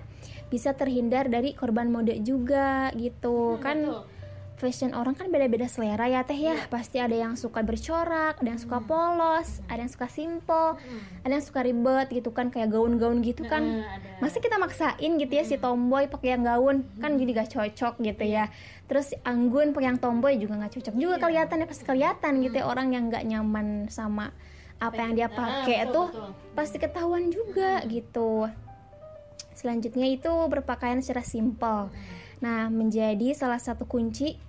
[0.52, 3.56] bisa terhindar dari korban mode juga gitu.
[3.64, 3.88] Kan
[4.60, 6.68] fashion orang kan beda-beda selera ya teh ya.
[6.68, 10.76] Pasti ada yang suka bercorak ada yang suka polos ada yang suka simple
[11.24, 13.80] ada yang suka ribet gitu kan kayak gaun-gaun gitu kan.
[14.20, 16.84] Masa kita maksain gitu ya si tomboy pakai yang gaun?
[17.00, 18.52] Kan jadi gak cocok gitu ya.
[18.84, 22.60] Terus si anggun pakai yang tomboy juga nggak cocok juga kelihatan ya pasti kelihatan gitu
[22.60, 24.36] ya orang yang nggak nyaman sama
[24.80, 26.02] apa yang dia pakai itu
[26.52, 28.48] pasti ketahuan juga gitu.
[29.56, 31.92] Selanjutnya itu berpakaian secara simpel.
[32.40, 34.40] Nah, menjadi salah satu kunci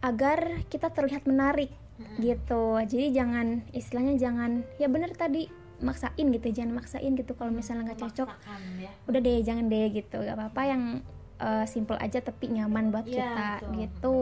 [0.00, 1.72] agar kita terlihat menarik
[2.18, 2.76] gitu.
[2.78, 8.00] Jadi jangan istilahnya jangan ya bener tadi maksain gitu, jangan maksain gitu kalau misalnya nggak
[8.00, 8.28] cocok.
[8.80, 8.90] ya.
[9.08, 10.20] Udah deh, jangan deh gitu.
[10.20, 10.82] Gak apa-apa yang
[11.36, 13.72] eh, simple aja tapi nyaman buat Iya, kita betul.
[13.76, 14.18] gitu.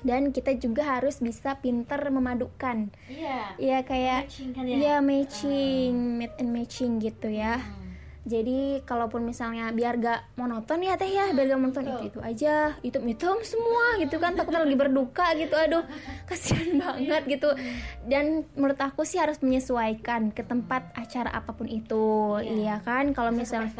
[0.00, 2.88] Dan kita juga harus bisa pinter memadukan.
[3.04, 3.52] Iya.
[3.60, 4.76] Ya kayak Matching kan ya?
[4.76, 7.60] Iya matching, mate and matching gitu ya.
[7.60, 7.79] Hmm.
[8.20, 12.76] Jadi kalaupun misalnya biar gak monoton ya teh ya, biar gak monoton itu itu aja,
[12.84, 15.80] hitam hitam semua gitu kan, takutnya lagi berduka gitu, aduh
[16.28, 17.48] kasihan banget gitu.
[18.04, 23.16] Dan menurut aku sih harus menyesuaikan ke tempat acara apa pun itu, iya, kan?
[23.16, 23.72] Kalau misalnya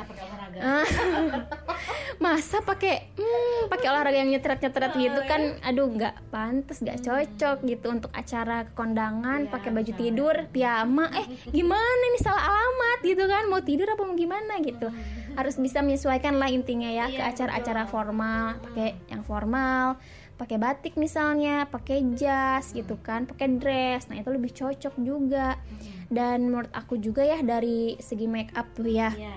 [2.24, 5.60] masa pakai hmm, pakai olahraga yang nyetret-nyetret gitu kan?
[5.68, 11.12] Aduh nggak pantas nggak cocok gitu untuk acara kondangan pakai baju tidur piyama.
[11.12, 13.44] Eh gimana nih salah alamat gitu kan?
[13.52, 14.29] Mau tidur apa mau gimana
[14.62, 14.88] gitu.
[15.34, 19.96] Harus bisa menyesuaikan lah intinya ya ke acara-acara formal pakai yang formal
[20.40, 24.08] pakai batik misalnya pakai jas gitu kan pakai dress.
[24.08, 25.60] Nah itu lebih cocok juga.
[26.08, 29.36] Dan menurut aku juga ya dari segi make up tuh ya Iya.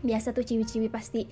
[0.00, 1.26] biasa tuh ciwi-ciwi pasti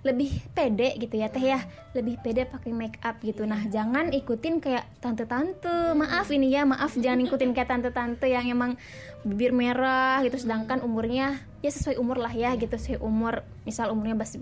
[0.00, 1.60] lebih pede gitu ya teh ya.
[1.92, 3.42] Lebih pede pakai make up gitu.
[3.44, 5.92] Nah jangan ikutin kayak tante-tante.
[5.98, 8.78] Maaf ini ya maaf jangan ikutin kayak tante-tante yang emang
[9.26, 14.16] bibir merah gitu sedangkan umurnya ya sesuai umur lah ya gitu sesuai umur misal umurnya
[14.16, 14.40] masih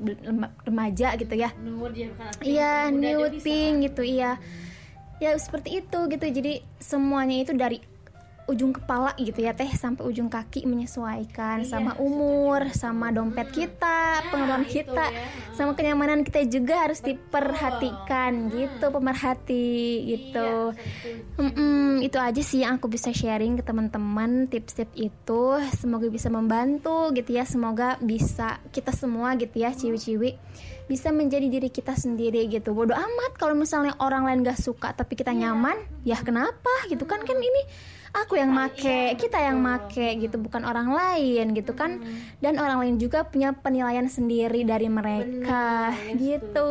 [0.63, 2.15] remaja gitu ya Nude
[2.47, 3.45] iya nude bisa.
[3.45, 4.39] pink gitu iya
[5.19, 7.83] ya seperti itu gitu jadi semuanya itu dari
[8.49, 14.25] ujung kepala gitu ya teh sampai ujung kaki menyesuaikan Iya, sama umur sama dompet kita
[14.33, 15.21] pengeluaran itu kita ya.
[15.53, 19.69] sama kenyamanan kita juga harus diperhatikan gitu pemerhati
[20.09, 20.73] gitu.
[21.37, 25.43] Mm-mm, itu aja sih yang aku bisa sharing ke teman-teman tips-tips itu.
[25.77, 30.31] Semoga bisa membantu gitu ya semoga bisa kita semua gitu ya ciwi-ciwi
[30.89, 32.73] bisa menjadi diri kita sendiri gitu.
[32.73, 37.21] Bodoh amat kalau misalnya orang lain gak suka tapi kita nyaman ya kenapa gitu kan
[37.21, 37.63] kan ini
[38.15, 42.01] aku yang make kita yang make gitu bukan orang lain gitu kan
[42.41, 46.71] dan orang lain juga punya penilaian sendiri dari mereka Benar, ya, gitu.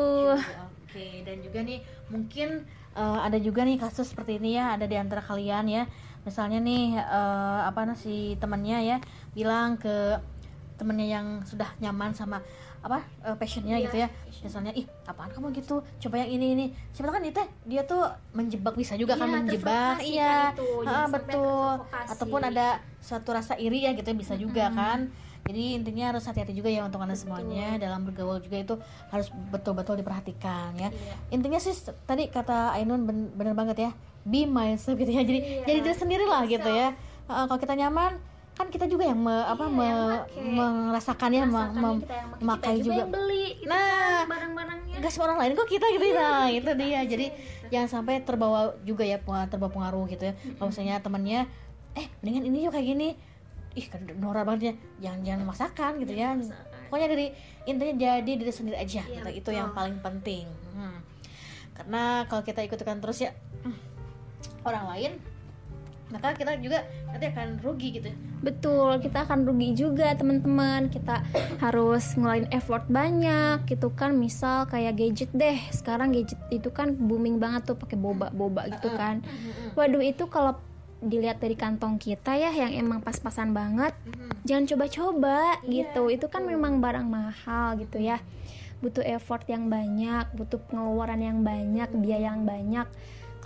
[0.87, 2.65] Oke, dan juga nih mungkin
[2.97, 5.83] eh, ada juga nih kasus seperti ini ya, ada di antara kalian ya.
[6.25, 8.97] Misalnya nih eh, apa si temannya ya
[9.37, 10.17] bilang ke
[10.77, 12.41] temennya yang sudah nyaman sama
[12.81, 14.07] apa eh, passionnya gitu ya
[14.47, 15.83] misalnya ih apaan kamu gitu?
[15.99, 16.65] Coba yang ini ini.
[16.89, 20.35] Siapa tahu kan itu dia tuh menjebak bisa juga kan Iya, menjebak iya.
[20.55, 21.71] kan Ah, betul.
[22.07, 25.11] ataupun ada suatu rasa iri ya gitu bisa juga kan.
[25.43, 28.75] Jadi intinya harus hati-hati juga ya untuk anda semuanya dalam bergaul juga itu
[29.07, 30.91] harus betul-betul diperhatikan ya.
[31.27, 31.71] Intinya sih
[32.03, 33.91] tadi kata Ainun ben- bener banget ya
[34.23, 35.23] be myself gitu ya.
[35.23, 36.91] Jadi jadi diri sendiri lah gitu ya.
[37.27, 38.19] Uh, kalau kita nyaman
[38.57, 40.25] kan kita juga yang me- apa me-
[40.89, 42.03] merasakan ya mem- mem-
[42.37, 43.05] memakai juga.
[43.05, 44.95] beli gitu Nah, kan, barang-barangnya.
[44.97, 46.99] nggak semua orang lain kok kita gitu nah itu dia.
[47.03, 47.25] Jadi
[47.67, 50.33] jangan sampai terbawa juga ya terbawa pengaruh gitu ya.
[50.57, 51.45] Kalau misalnya temannya
[51.93, 53.09] eh mendingan ini yuk kayak gini.
[53.73, 54.73] Ih kan Nora banget ya.
[54.99, 56.29] Jangan jangan memaksakan gitu ya.
[56.87, 57.27] pokoknya dari
[57.63, 59.27] intinya jadi diri sendiri aja gitu.
[59.29, 60.47] itu yang paling penting.
[60.71, 61.03] Hmm.
[61.73, 63.77] karena kalau kita ikutkan terus ya hmm,
[64.63, 65.11] orang lain
[66.07, 70.93] maka kita juga nanti akan rugi gitu Betul, kita akan rugi juga teman-teman.
[70.93, 71.25] Kita
[71.57, 74.13] harus ngeluarin effort banyak gitu kan.
[74.13, 75.57] Misal kayak gadget deh.
[75.73, 79.25] Sekarang gadget itu kan booming banget tuh pakai boba-boba gitu kan.
[79.73, 80.53] Waduh, itu kalau
[80.97, 83.93] dilihat dari kantong kita ya yang emang pas-pasan banget,
[84.45, 86.13] jangan coba-coba gitu.
[86.13, 88.21] Itu kan memang barang mahal gitu ya.
[88.77, 92.85] Butuh effort yang banyak, butuh pengeluaran yang banyak, biaya yang banyak.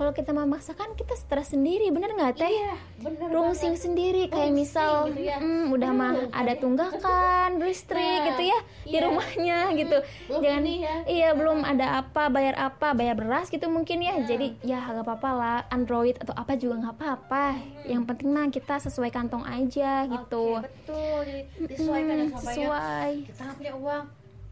[0.01, 2.49] Kalau kita memaksakan kita stres sendiri, bener nggak teh?
[2.97, 5.37] bener rungsing sendiri kayak misal gitu ya.
[5.37, 10.01] mm, udah mah ada tunggakan listrik gitu ya di rumahnya gitu.
[10.25, 10.95] Belum jangan ya.
[11.05, 14.17] iya belum ada apa bayar apa bayar beras gitu mungkin ya.
[14.23, 17.45] Jadi ya nggak apa-apa lah Android atau apa juga nggak apa-apa.
[17.85, 20.57] Yang penting mah kita sesuai kantong aja gitu.
[20.57, 21.21] Oke, betul.
[21.21, 22.49] Jadi disesuaikan ya Mm, sama ya.
[22.49, 23.11] sesuai.
[23.27, 24.05] Kita punya uang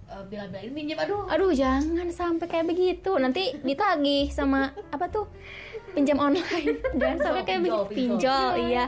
[0.09, 1.23] eh, bila-bilain minjem aduh.
[1.27, 3.13] Aduh jangan sampai kayak begitu.
[3.15, 5.25] Nanti ditagih sama apa tuh?
[5.95, 6.83] Pinjam online.
[6.99, 7.95] Jangan sampai kayak Pinjol, begitu.
[7.95, 8.19] pinjol.
[8.19, 8.51] pinjol.
[8.67, 8.85] Iya.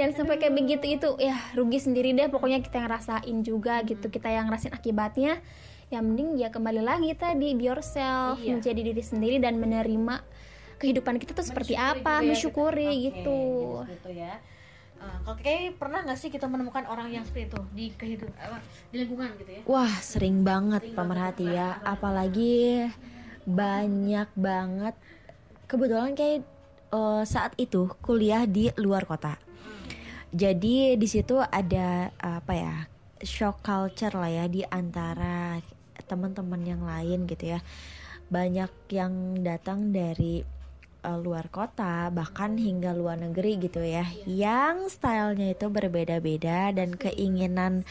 [0.00, 1.08] Jangan sampai kayak begitu itu.
[1.20, 2.32] Ya rugi sendiri deh.
[2.32, 4.08] Pokoknya kita yang rasain juga gitu.
[4.08, 5.44] Kita yang ngerasain akibatnya.
[5.92, 8.40] Ya mending ya kembali lagi tadi be yourself.
[8.40, 8.56] Iya.
[8.56, 10.24] menjadi diri sendiri dan menerima
[10.80, 12.24] kehidupan kita tuh seperti apa.
[12.24, 13.38] mensyukuri Oke, gitu.
[13.38, 14.34] jadi seperti itu ya.
[15.02, 18.58] Eh, kalau kayak pernah nggak sih kita menemukan orang yang seperti itu di kehidupan apa,
[18.88, 19.60] di lingkungan gitu ya?
[19.68, 21.76] Wah, sering banget pemerhati ya.
[21.82, 22.86] Apalagi
[23.44, 24.94] banyak banget.
[25.72, 26.44] Kebetulan kayak
[26.92, 29.40] eh, saat itu kuliah di luar kota.
[30.28, 32.74] Jadi di situ ada apa ya?
[33.24, 35.56] Shock culture lah ya di antara
[36.04, 37.64] teman-teman yang lain gitu ya.
[38.28, 40.44] Banyak yang datang dari
[41.08, 47.88] eh, luar kota bahkan hingga luar negeri gitu ya yang stylenya itu berbeda-beda dan keinginan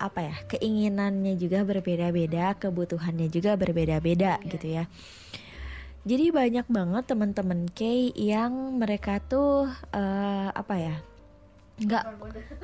[0.00, 4.84] apa ya keinginannya juga berbeda-beda kebutuhannya juga berbeda-beda gitu ya
[6.02, 10.96] jadi banyak banget teman-teman K yang mereka tuh eh, apa ya
[11.86, 12.04] nggak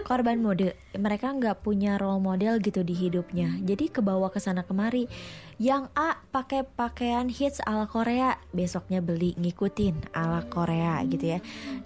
[0.07, 0.75] korban mode.
[0.95, 3.59] Mereka nggak punya role model gitu di hidupnya.
[3.63, 5.11] Jadi kebawa ke sana kemari.
[5.59, 8.39] Yang A pakai pakaian hits ala Korea.
[8.55, 11.39] Besoknya beli ngikutin ala Korea gitu ya.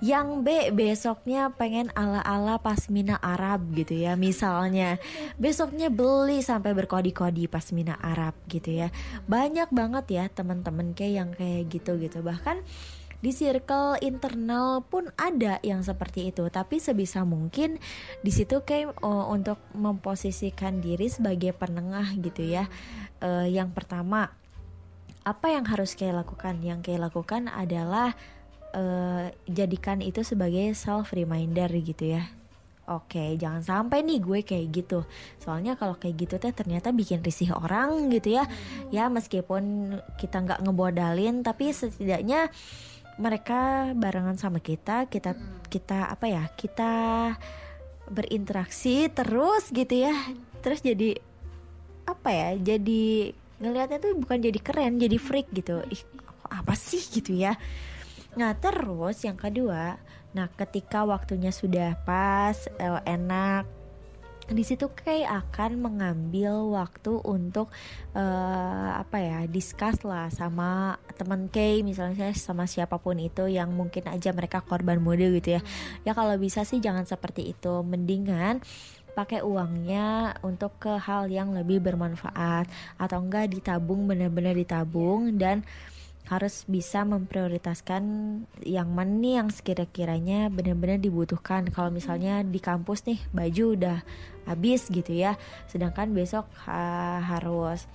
[0.04, 5.00] Yang B besoknya pengen ala ala pasmina Arab gitu ya misalnya.
[5.40, 8.92] Besoknya beli sampai berkodi-kodi pasmina Arab gitu ya.
[9.24, 12.60] Banyak banget ya teman-teman kayak yang kayak gitu gitu bahkan
[13.22, 17.78] di circle internal pun ada yang seperti itu tapi sebisa mungkin
[18.20, 22.66] di situ kayak oh, untuk memposisikan diri sebagai penengah gitu ya
[23.22, 24.34] Eh, yang pertama
[25.22, 28.18] apa yang harus kayak lakukan yang kayak lakukan adalah
[28.74, 32.26] eh, jadikan itu sebagai self reminder gitu ya
[32.90, 35.06] Oke, jangan sampai nih gue kayak gitu.
[35.38, 38.44] Soalnya kalau kayak gitu teh ternyata bikin risih orang gitu ya.
[38.90, 42.50] Ya meskipun kita nggak ngebodalin, tapi setidaknya
[43.20, 45.36] mereka barengan sama kita, kita
[45.68, 46.44] kita apa ya?
[46.52, 46.92] Kita
[48.08, 50.14] berinteraksi terus gitu ya.
[50.64, 51.18] Terus jadi
[52.08, 52.48] apa ya?
[52.56, 55.82] Jadi ngelihatnya tuh bukan jadi keren, jadi freak gitu.
[55.90, 56.02] Ih,
[56.48, 57.56] apa sih gitu ya?
[58.36, 60.00] Nah terus yang kedua,
[60.32, 63.81] nah ketika waktunya sudah pas, eh, enak,
[64.50, 67.70] di situ kayak akan mengambil waktu untuk
[68.18, 74.10] eh, apa ya discuss lah sama teman Kay misalnya sama siapa pun itu yang mungkin
[74.10, 75.62] aja mereka korban mode gitu ya.
[76.02, 77.86] Ya kalau bisa sih jangan seperti itu.
[77.86, 78.58] Mendingan
[79.12, 82.66] pakai uangnya untuk ke hal yang lebih bermanfaat.
[82.96, 85.62] Atau enggak ditabung benar-benar ditabung dan
[86.30, 88.02] harus bisa memprioritaskan
[88.62, 91.66] yang mana nih yang sekira-kiranya benar-benar dibutuhkan.
[91.68, 93.98] Kalau misalnya di kampus nih baju udah
[94.46, 95.34] habis gitu ya,
[95.66, 97.86] sedangkan besok ha- harus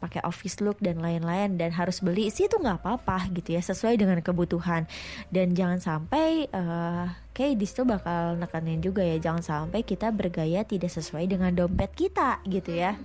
[0.00, 4.00] pakai office look dan lain-lain dan harus beli sih itu nggak apa-apa gitu ya sesuai
[4.00, 4.88] dengan kebutuhan.
[5.28, 7.06] Dan jangan sampai eh,
[7.36, 11.92] kayak di situ bakal nekanin juga ya jangan sampai kita bergaya tidak sesuai dengan dompet
[11.96, 12.96] kita gitu ya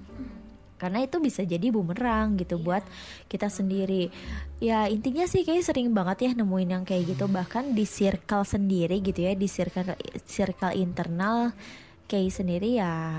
[0.86, 2.86] karena itu bisa jadi bumerang gitu buat
[3.26, 4.14] kita sendiri.
[4.62, 7.26] Ya intinya sih kayak sering banget ya nemuin yang kayak gitu.
[7.26, 9.98] Bahkan di circle sendiri gitu ya di circle
[10.30, 11.58] circle internal
[12.06, 13.18] Kay sendiri ya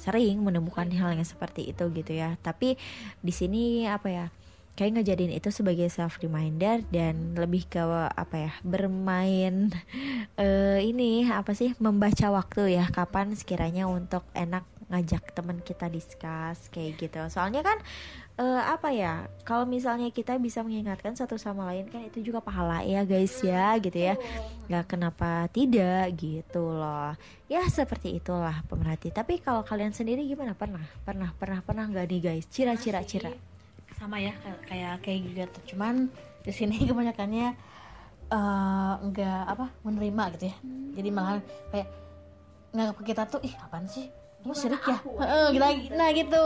[0.00, 2.40] sering menemukan hal yang seperti itu gitu ya.
[2.40, 2.80] Tapi
[3.20, 4.26] di sini apa ya
[4.72, 9.68] kayak ngejadiin itu sebagai self reminder dan lebih ke apa ya bermain
[10.40, 12.88] uh, ini apa sih membaca waktu ya.
[12.88, 17.16] Kapan sekiranya untuk enak ngajak teman kita discuss kayak gitu.
[17.32, 17.80] Soalnya kan
[18.36, 22.84] uh, apa ya kalau misalnya kita bisa mengingatkan satu sama lain kan itu juga pahala
[22.84, 24.20] ya guys ya gitu ya.
[24.68, 27.16] Nggak kenapa tidak gitu loh.
[27.48, 29.08] Ya seperti itulah pemerhati.
[29.08, 30.52] Tapi kalau kalian sendiri gimana?
[30.52, 32.44] Pernah pernah pernah pernah nggak nih guys?
[32.52, 33.32] Cira cira cira.
[33.96, 34.34] sama ya
[34.68, 35.72] kayak kayak gitu.
[35.72, 36.12] Cuman
[36.44, 37.56] di sini kebanyakannya
[38.28, 40.56] uh, nggak apa menerima gitu ya.
[41.00, 41.40] Jadi malahan
[41.72, 41.88] kayak
[42.72, 44.08] nggak kita tuh ih apaan sih
[44.42, 44.98] lu sirik ya?
[45.54, 46.42] Gitu nah gitu.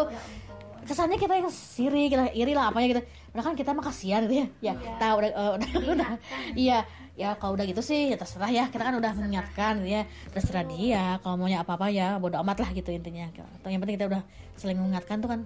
[0.86, 3.02] Kesannya kita yang sirik kita iri lah apanya gitu.
[3.34, 4.46] Udah kan kita mah kasihan gitu ya.
[4.62, 4.96] Ya yeah.
[5.00, 6.10] tahu udah uh, udah udah.
[6.54, 6.86] iya
[7.16, 8.64] ya kalau udah gitu sih ya terserah ya.
[8.70, 10.02] Kita kan udah mengingatkan gitu ya.
[10.30, 13.26] Terserah dia kalau maunya apa apa ya bodo amat lah gitu intinya.
[13.60, 14.22] Atau yang penting kita udah
[14.54, 15.40] saling mengingatkan tuh kan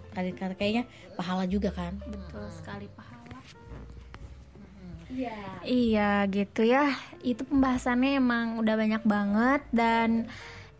[0.58, 0.84] kayaknya
[1.16, 1.96] pahala juga kan.
[2.04, 3.38] Betul sekali pahala.
[5.10, 5.38] Iya.
[5.66, 6.94] Iya gitu ya.
[7.24, 10.30] Itu pembahasannya emang udah banyak banget dan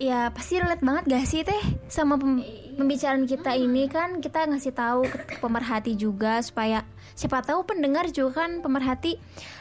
[0.01, 1.61] ya pasti relate banget gak sih teh
[1.93, 2.41] sama pem
[2.81, 3.85] pembicaraan kita ini?
[3.93, 9.21] Kan kita ngasih tahu ke pemerhati juga supaya siapa tahu pendengar juga kan pemerhati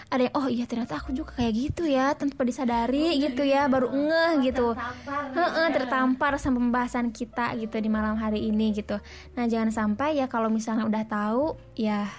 [0.09, 3.91] ada yang oh iya ternyata aku juga kayak gitu ya tanpa disadari gitu ya baru
[3.91, 4.73] ngeh gitu.
[4.73, 8.97] tertampar, tertampar sama pembahasan kita gitu di malam hari ini gitu.
[9.35, 12.09] Nah jangan sampai ya kalau misalnya udah tahu ya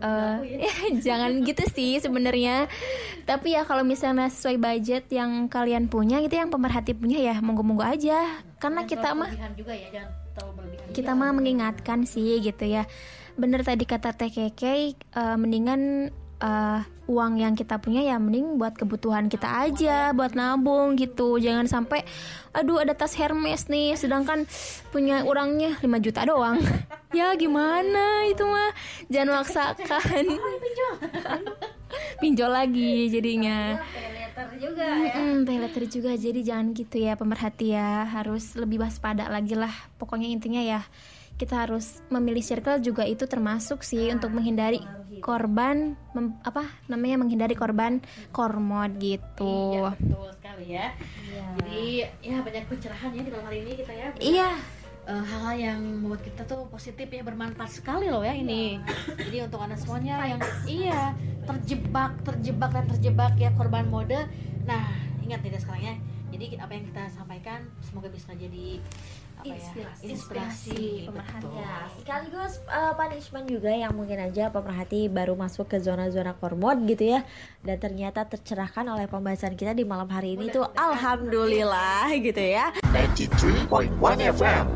[0.00, 0.72] uh, ya,
[1.06, 2.66] jangan gitu sih sebenarnya.
[3.28, 7.84] Tapi ya kalau misalnya sesuai budget yang kalian punya gitu yang pemerhati punya ya monggo-monggo
[7.84, 8.42] aja.
[8.58, 10.08] Karena kita mah ya,
[10.94, 12.88] kita mah mengingatkan sih gitu ya.
[13.34, 19.28] Bener tadi kata Keke uh, mendingan uh, uang yang kita punya ya mending buat kebutuhan
[19.28, 21.36] kita aja buat nabung gitu.
[21.36, 22.04] Jangan sampai
[22.54, 24.48] aduh ada tas Hermes nih sedangkan
[24.94, 26.58] punya orangnya 5 juta doang.
[27.14, 28.26] Ya gimana?
[28.26, 28.74] Itu mah
[29.06, 30.34] jangan maksakan.
[32.22, 32.50] Pinjol.
[32.50, 33.78] Lagi jadinya.
[34.58, 35.14] Juga ya.
[35.46, 36.10] Pay juga.
[36.18, 38.02] Jadi jangan gitu ya pemerhati ya.
[38.10, 39.70] Harus lebih waspada lagi lah.
[39.94, 40.82] Pokoknya intinya ya
[41.34, 44.78] kita harus memilih circle juga itu termasuk sih nah, untuk menghindari
[45.18, 47.98] korban mem, apa namanya menghindari korban
[48.30, 49.82] kormod gitu.
[49.82, 50.86] Iya betul sekali ya.
[51.26, 51.44] Iya.
[51.58, 51.84] Jadi
[52.22, 54.08] ya banyak pencerahan ya di malam hari ini kita ya.
[54.20, 54.50] Iya.
[55.04, 58.80] Uh, hal-hal yang membuat kita tuh positif ya bermanfaat sekali loh ya ini.
[59.20, 61.12] Jadi untuk anda semuanya yang iya
[61.44, 64.16] terjebak terjebak dan terjebak ya korban mode.
[64.64, 64.84] Nah
[65.20, 65.94] ingat tidak sekarang ya.
[66.32, 68.80] Jadi apa yang kita sampaikan semoga bisa jadi
[69.44, 71.48] apa inspirasi, ya inspirasi, pemerhati.
[71.52, 77.12] ya sekaligus uh, punishment juga yang mungkin aja pemerhati baru masuk ke zona-zona kormod gitu
[77.18, 77.20] ya.
[77.60, 82.72] Dan ternyata tercerahkan oleh pembahasan kita di malam hari ini tuh alhamdulillah gitu ya.
[82.94, 84.66] 93.1 FM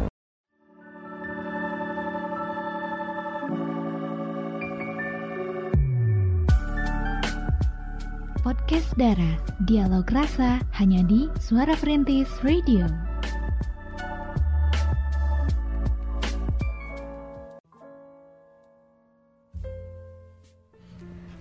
[8.48, 9.36] Podcast Dara,
[9.68, 13.07] dialog rasa hanya di Suara Perintis Radio.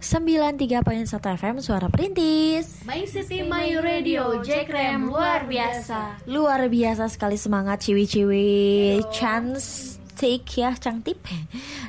[0.07, 2.79] 93.1 FM Suara Perintis.
[2.87, 6.23] My City My Radio Jack Rem luar biasa.
[6.31, 11.19] Luar biasa sekali semangat ciwi-ciwi Chance take ya cangtip.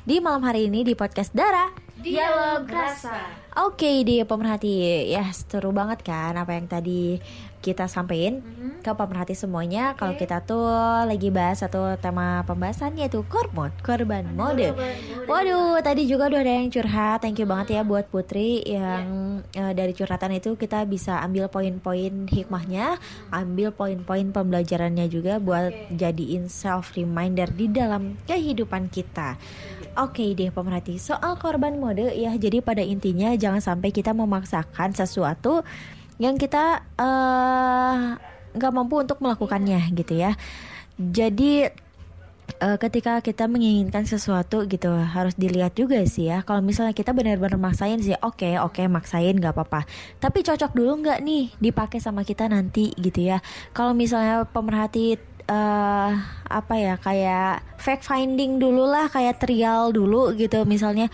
[0.02, 3.22] Di malam hari ini di podcast Dara Dialog Rasa.
[3.62, 7.22] Oke okay, dia pemerhati Ya seru banget kan apa yang tadi
[7.58, 8.86] kita sampaikan mm-hmm.
[8.86, 9.98] ke pemerhati semuanya okay.
[9.98, 10.66] kalau kita tuh
[11.04, 14.72] lagi bahas satu tema pembahasannya tuh kormod korban mode.
[15.26, 17.20] Waduh, tadi juga udah ada yang curhat.
[17.20, 19.70] Thank you banget ya buat Putri yang yeah.
[19.70, 22.96] uh, dari curhatan itu kita bisa ambil poin-poin hikmahnya,
[23.34, 25.98] ambil poin-poin pembelajarannya juga buat okay.
[25.98, 29.36] jadiin self reminder di dalam kehidupan kita.
[29.98, 34.94] Oke okay deh pemerhati, soal korban mode ya jadi pada intinya jangan sampai kita memaksakan
[34.94, 35.66] sesuatu
[36.18, 37.96] yang kita eh,
[38.54, 40.34] nggak uh, mampu untuk melakukannya gitu ya.
[40.98, 41.70] Jadi
[42.58, 46.42] uh, ketika kita menginginkan sesuatu gitu harus dilihat juga sih ya.
[46.42, 49.86] Kalau misalnya kita benar-benar maksain sih oke okay, oke okay, maksain nggak apa-apa.
[50.18, 53.38] Tapi cocok dulu nggak nih dipakai sama kita nanti gitu ya.
[53.70, 55.16] Kalau misalnya pemerhati
[55.46, 56.10] uh,
[56.48, 61.08] apa ya kayak fact finding dulu lah kayak trial dulu gitu misalnya.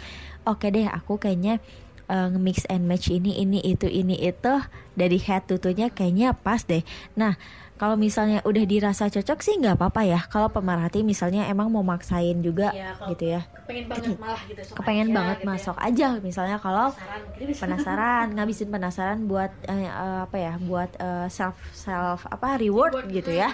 [0.45, 1.61] Oke okay deh aku kayaknya
[2.09, 4.55] uh, nge-mix and match ini ini itu ini itu
[4.95, 6.85] dari head tutunya kayaknya pas deh.
[7.19, 7.37] Nah,
[7.75, 10.21] kalau misalnya udah dirasa cocok sih nggak apa-apa ya.
[10.31, 13.43] Kalau pemerhati misalnya emang mau maksain juga kalau gitu ya.
[13.67, 15.51] kepengen banget malah gitu sok kepengen aja, banget gitu ya.
[15.51, 16.09] masuk aja.
[16.23, 22.31] Misalnya kalau penasaran penasaran ngabisin penasaran buat eh, eh, apa ya buat eh, self self
[22.31, 23.51] apa reward, gitu ya.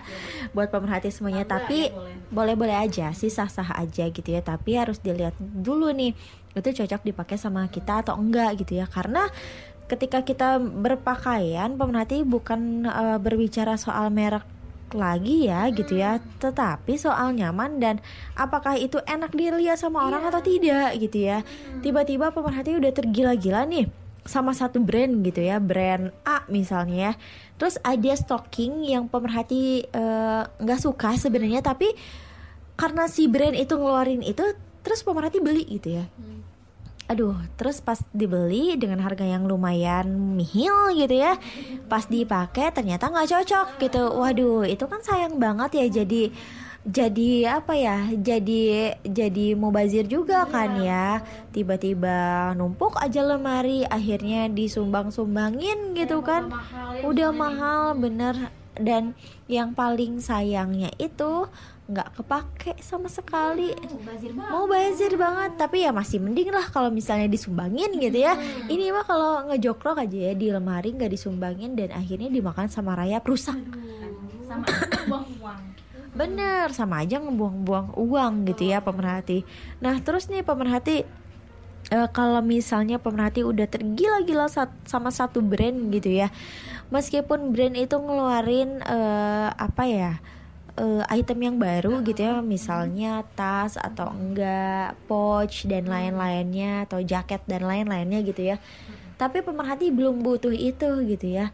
[0.53, 1.49] Buat pemerhati semuanya.
[1.49, 2.15] Bangga tapi ya, boleh.
[2.29, 4.45] boleh-boleh aja sih sah-sah aja gitu ya.
[4.45, 6.13] Tapi harus dilihat dulu nih
[6.51, 8.85] itu cocok dipakai sama kita atau enggak gitu ya.
[8.85, 9.33] Karena
[9.91, 14.47] ketika kita berpakaian pemerhati bukan eh, berbicara soal merek
[14.95, 16.23] lagi ya gitu ya.
[16.39, 17.99] Tetapi soal nyaman dan
[18.39, 21.43] apakah itu enak dilihat sama orang atau tidak gitu ya.
[21.83, 23.91] Tiba-tiba pemerhati udah tergila-gila nih
[24.23, 25.59] sama satu brand gitu ya.
[25.59, 27.13] Brand A misalnya ya.
[27.59, 31.91] Terus ada stocking yang pemerhati eh, nggak suka sebenarnya tapi
[32.81, 34.41] karena si brand itu ngeluarin itu
[34.81, 36.09] terus pemerhati beli gitu ya
[37.11, 40.07] aduh terus pas dibeli dengan harga yang lumayan
[40.39, 41.35] mihil gitu ya
[41.91, 44.03] pas dipakai ternyata nggak cocok gitu.
[44.15, 46.31] Waduh itu kan sayang banget ya jadi
[46.81, 51.21] jadi apa ya jadi jadi mubazir juga kan ya.
[51.51, 56.49] Tiba-tiba numpuk aja lemari akhirnya disumbang-sumbangin gitu kan.
[57.03, 58.55] udah mahal bener.
[58.81, 59.19] Dan
[59.51, 61.51] yang paling sayangnya itu
[61.91, 63.75] nggak kepake sama sekali.
[64.39, 65.59] Mau bazir banget.
[65.59, 68.39] Tapi ya masih mending lah kalau misalnya disumbangin gitu ya.
[68.71, 73.27] Ini mah kalau ngejokrok aja ya di lemari nggak disumbangin dan akhirnya dimakan sama rayap
[73.27, 73.59] rusak.
[74.47, 74.65] Sama
[75.11, 75.63] buang uang.
[76.11, 79.43] Bener sama aja ngebuang-buang uang gitu ya pemerhati.
[79.83, 81.07] Nah terus nih pemerhati
[81.91, 86.29] eh, kalau misalnya pemerhati udah tergila-gila sat- sama satu brand gitu ya
[86.91, 90.13] meskipun brand itu ngeluarin eh, apa ya
[90.77, 97.43] eh, item yang baru gitu ya misalnya tas atau enggak pouch dan lain-lainnya atau jaket
[97.49, 98.57] dan lain-lainnya gitu ya.
[99.19, 101.53] Tapi pemerhati belum butuh itu gitu ya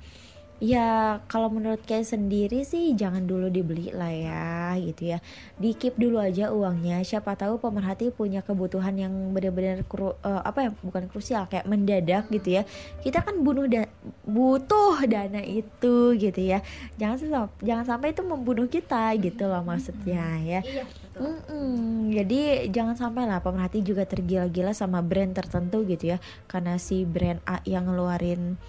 [0.57, 4.47] ya kalau menurut kayak sendiri sih jangan dulu dibeli lah ya
[4.81, 5.19] gitu ya.
[5.61, 7.05] Di keep dulu aja uangnya.
[7.05, 12.29] Siapa tahu pemerhati punya kebutuhan yang benar-benar kru- eh, apa ya bukan krusial kayak mendadak
[12.33, 12.63] gitu ya.
[13.05, 13.91] Kita kan bunuh da-
[14.25, 16.65] butuh dana itu gitu ya.
[16.97, 20.61] Jangan sam- jangan sampai itu membunuh kita gitu loh maksudnya ya.
[20.65, 20.85] Iya
[21.17, 22.13] Mm-mm.
[22.13, 26.19] Jadi jangan sampai lah pemerhati juga tergila-gila sama brand tertentu gitu ya.
[26.45, 28.61] Karena si brand A yang ngeluarin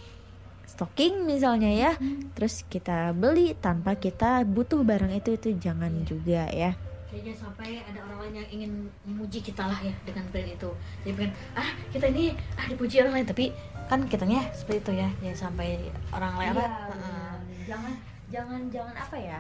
[0.78, 1.92] stocking misalnya ya.
[2.38, 6.78] Terus kita beli tanpa kita butuh barang itu itu jangan juga ya.
[7.10, 8.72] Jangan sampai ada orang lain yang ingin
[9.10, 10.70] memuji kita lah ya dengan brand itu.
[11.02, 13.26] Jadi pengen, ah kita ini ah dipuji orang lain.
[13.26, 13.46] Tapi
[13.90, 15.10] kan kitanya seperti itu ya.
[15.26, 15.82] Jangan sampai
[16.14, 16.66] orang lain apa?
[16.70, 17.34] Heeh.
[17.66, 17.94] Jangan
[18.30, 19.40] jangan jangan apa ya?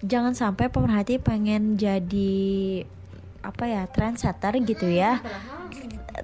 [0.00, 2.40] Jangan sampai pemerhati pengen jadi
[3.40, 5.20] apa ya trendsetter gitu ya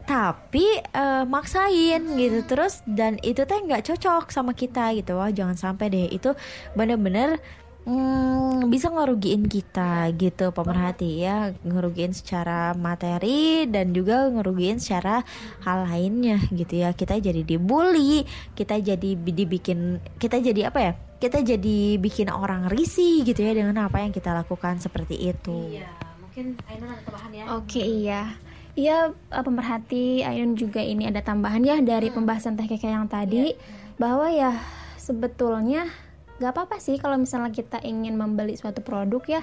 [0.04, 2.38] tapi eh, maksain gitu.
[2.44, 5.16] Terus dan itu teh nggak cocok sama kita gitu.
[5.16, 6.06] Wah jangan sampai deh.
[6.12, 6.36] Itu
[6.76, 7.40] bener-bener
[7.86, 11.54] hmm, bisa ngerugiin kita gitu pemerhati ya.
[11.64, 15.24] Ngerugiin secara materi dan juga ngerugiin secara
[15.64, 16.92] hal lainnya gitu ya.
[16.92, 20.92] Kita jadi dibully kita jadi bi- dibikin kita jadi apa ya?
[21.16, 25.80] Kita jadi bikin orang risih gitu ya dengan apa yang kita lakukan seperti itu.
[25.80, 25.88] Iya,
[26.20, 27.44] mungkin Ainun ada tambahan ya.
[27.56, 28.36] Oke iya
[28.76, 33.56] Iya pemerhati Ayun juga ini ada tambahan ya dari pembahasan Teh Keke yang tadi
[33.96, 34.60] bahwa ya
[35.00, 35.88] sebetulnya
[36.36, 39.42] gak apa-apa sih kalau misalnya kita ingin membeli suatu produk ya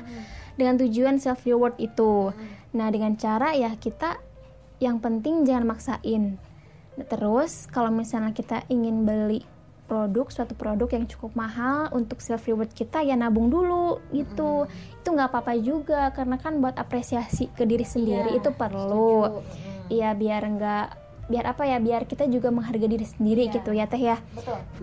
[0.54, 2.30] dengan tujuan self reward itu.
[2.78, 4.22] Nah dengan cara ya kita
[4.78, 6.38] yang penting jangan maksain.
[6.94, 9.42] Nah, Terus kalau misalnya kita ingin beli
[9.94, 14.66] produk suatu produk yang cukup mahal untuk self reward kita ya nabung dulu gitu.
[14.98, 19.46] Itu nggak apa-apa juga karena kan buat apresiasi ke diri sendiri itu perlu.
[19.94, 20.88] iya biar nggak
[21.24, 24.20] biar apa ya biar kita juga menghargai diri sendiri gitu ya teh ya.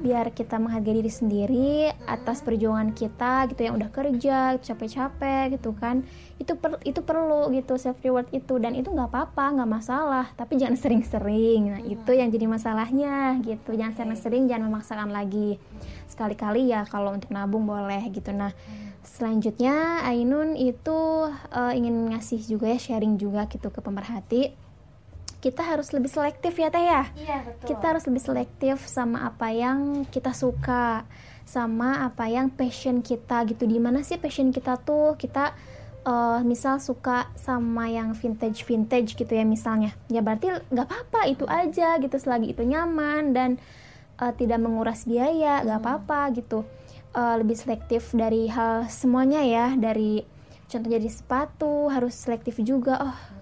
[0.01, 6.01] Biar kita menghargai diri sendiri atas perjuangan kita gitu yang udah kerja capek-capek gitu kan.
[6.41, 8.57] Itu per- itu perlu gitu self reward itu.
[8.57, 10.27] Dan itu nggak apa-apa nggak masalah.
[10.33, 11.77] Tapi jangan sering-sering.
[11.77, 13.77] Nah itu yang jadi masalahnya gitu.
[13.77, 15.61] Jangan sering-sering jangan memaksakan lagi.
[16.09, 18.33] Sekali-kali ya kalau untuk nabung boleh gitu.
[18.33, 18.57] Nah
[19.05, 24.70] selanjutnya Ainun itu eh, ingin ngasih juga ya sharing juga gitu ke pemerhati
[25.41, 27.09] kita harus lebih selektif ya teh ya?
[27.17, 27.67] Iya betul.
[27.73, 31.09] Kita harus lebih selektif sama apa yang kita suka
[31.49, 33.65] sama apa yang passion kita gitu.
[33.65, 35.17] Di mana sih passion kita tuh?
[35.17, 35.57] Kita
[36.05, 39.97] eh, misal suka sama yang vintage vintage gitu ya misalnya.
[40.13, 42.17] Ya berarti nggak apa-apa itu aja gitu.
[42.21, 43.51] Selagi itu nyaman dan
[44.21, 46.69] eh, tidak menguras biaya nggak apa-apa gitu.
[47.17, 49.73] Eh, lebih selektif dari hal semuanya ya.
[49.73, 50.21] Dari
[50.69, 53.01] contoh jadi sepatu harus selektif juga.
[53.01, 53.40] Oh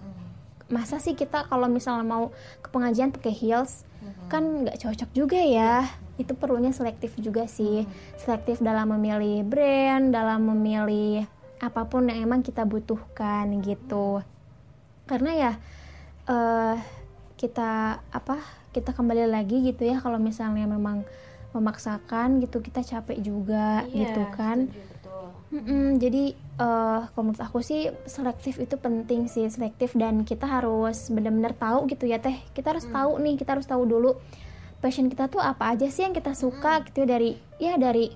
[0.69, 3.89] masa sih kita kalau misalnya mau ke pengajian pakai heels?
[4.29, 5.89] Kan nggak cocok juga ya.
[6.21, 7.89] Itu perlunya selektif juga sih.
[8.21, 11.25] Selektif dalam memilih brand dalam memilih
[11.59, 14.23] apa pun yang emang kita butuhkan gitu.
[15.09, 15.53] Karena ya
[16.29, 16.77] eh
[17.39, 18.37] kita apa
[18.75, 21.07] kita kembali lagi gitu ya kalau misalnya memang
[21.57, 24.69] memaksakan gitu kita capek juga gitu kan.
[25.49, 29.95] Mm-mm, jadi eh kalau menurut aku sih selektif itu penting sih selektif.
[29.95, 32.35] Dan kita harus benar-benar tahu gitu ya teh.
[32.51, 34.19] Kita harus tahu nih kita harus tahu dulu
[34.79, 38.11] passion kita tuh apa aja sih yang kita suka gitu ya dari ya dari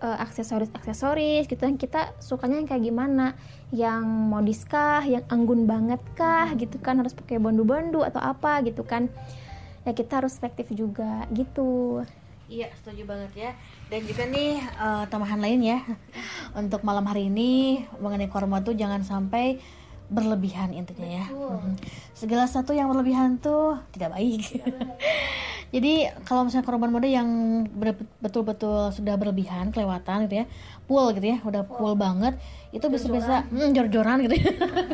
[0.00, 1.60] eh, aksesoris aksesoris gitu.
[1.60, 3.26] Kan kita sukanya yang kayak gimana?
[3.72, 5.00] Yang modis kah?
[5.04, 6.52] Yang anggun banget kah?
[6.56, 7.00] Gitu kan?
[7.00, 9.08] Harus pakai bondu-bondu atau apa gitu kan?
[9.88, 12.04] Ya kita harus selektif juga gitu.
[12.50, 13.50] Iya, setuju banget ya.
[13.90, 15.78] Dan juga nih eh, tambahan lain ya
[16.54, 19.58] untuk malam hari ini mengenai korma tuh jangan sampai
[20.10, 21.26] berlebihan intinya ya.
[21.30, 21.74] Mhm.
[22.14, 24.42] Segala sesuatu yang berlebihan tuh tidak baik.
[25.74, 27.30] Jadi kalau misalnya korban mode yang
[28.18, 30.46] betul-betul sudah berlebihan, kelewatan gitu ya,
[30.90, 32.34] full gitu ya, udah full banget,
[32.74, 34.50] itu bisa-bisa hmm, jor-joran gitu ya.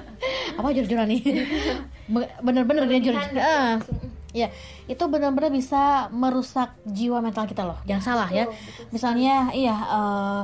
[0.60, 1.24] Apa jor-joran nih?
[2.12, 3.80] Be- Bener-bener gitu ya, jor Ah,
[4.34, 4.50] Ya,
[4.90, 7.78] itu benar-benar bisa merusak jiwa mental kita loh.
[7.88, 8.50] Jangan salah ya.
[8.90, 10.42] Misalnya, iya eh,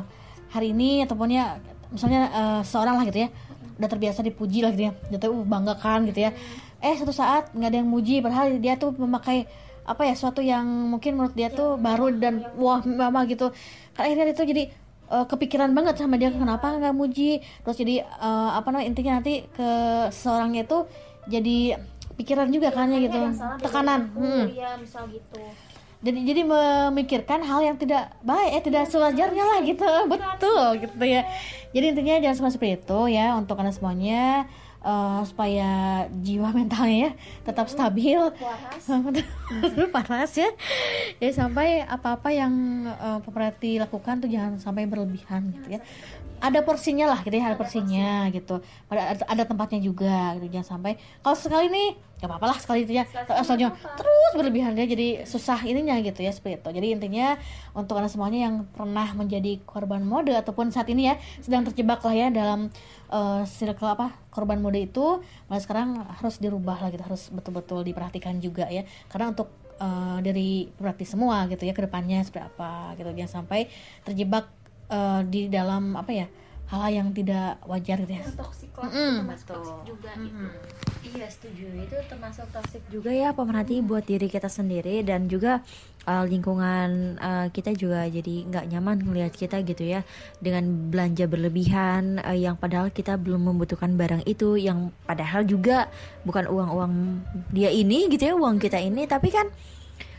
[0.55, 1.59] hari ini ataupun ya
[1.93, 3.28] misalnya eh, seorang lah gitu ya,
[3.76, 6.30] udah terbiasa dipuji lah gitu ya, dia tuh bangga kan gitu ya.
[6.80, 9.45] Eh suatu saat nggak ada yang muji, padahal dia tuh memakai
[9.83, 13.51] apa ya suatu yang mungkin menurut dia tuh baru dan wah mama gitu.
[13.93, 14.62] Kan akhirnya itu jadi
[15.12, 19.45] eh, kepikiran banget sama dia kenapa nggak muji terus jadi eh, apa namanya intinya nanti
[19.53, 19.68] ke
[20.09, 20.78] seorangnya itu
[21.28, 21.76] jadi
[22.16, 23.18] pikiran juga kan ya gitu.
[23.62, 24.10] tekanan.
[24.14, 24.46] Hmm.
[24.52, 25.40] ya misal gitu.
[26.02, 29.90] Jadi jadi memikirkan hal yang tidak baik eh tidak sewajarnya lah gitu.
[30.10, 31.22] betul gitu ya.
[31.72, 34.50] Jadi intinya jangan sampai seperti itu ya untuk anda semuanya
[34.83, 35.70] eh, supaya
[36.11, 37.12] jiwa mentalnya ya
[37.47, 38.20] tetap stabil.
[39.91, 40.51] panas ya.
[41.22, 42.53] Ya sampai apa-apa yang
[42.87, 45.80] eh, pemerhati lakukan tuh jangan sampai berlebihan gitu ya.
[46.43, 48.59] Ada porsinya lah gitu ya ada porsinya gitu.
[48.91, 50.99] Ada ada tempatnya juga gitu jangan sampai.
[51.22, 53.05] Kalau sekali nih gak apa-apa lah sekali itu ya.
[53.27, 56.70] Asalnya terus berlebihan ya jadi susah ininya gitu ya seperti itu.
[56.70, 57.35] Jadi intinya
[57.75, 62.14] untuk anda semuanya yang pernah menjadi korban mode ataupun saat ini ya sedang terjebak lah
[62.14, 62.70] ya dalam
[63.11, 65.18] eh, circle apa korban mode itu
[65.51, 68.87] mulai sekarang harus dirubah lah gitu harus betul-betul diperhatikan juga ya.
[69.11, 69.51] Karena untuk
[69.83, 73.11] eh, dari berarti semua gitu ya ke depannya seperti apa gitu.
[73.11, 73.66] Jangan sampai
[74.07, 74.47] terjebak
[74.95, 76.31] eh, di dalam apa ya
[76.73, 78.25] hal yang tidak wajar gitu ya.
[78.33, 80.45] Toksik lah Mm, termasuk toksik juga gitu.
[81.03, 81.66] Iya setuju.
[81.85, 85.61] Itu termasuk toxic juga ya pemerhati buat diri kita sendiri dan juga
[86.09, 90.01] uh, lingkungan uh, kita juga jadi nggak nyaman ngelihat kita gitu ya
[90.41, 95.93] dengan belanja berlebihan uh, yang padahal kita belum membutuhkan barang itu yang padahal juga
[96.25, 97.20] bukan uang-uang
[97.53, 99.05] dia ini gitu ya uang kita ini.
[99.05, 99.53] Tapi kan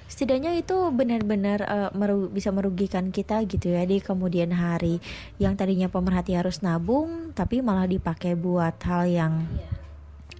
[0.07, 5.01] setidaknya itu benar-benar uh, meru- bisa merugikan kita gitu ya di kemudian hari.
[5.41, 9.33] Yang tadinya pemerhati harus nabung tapi malah dipakai buat hal yang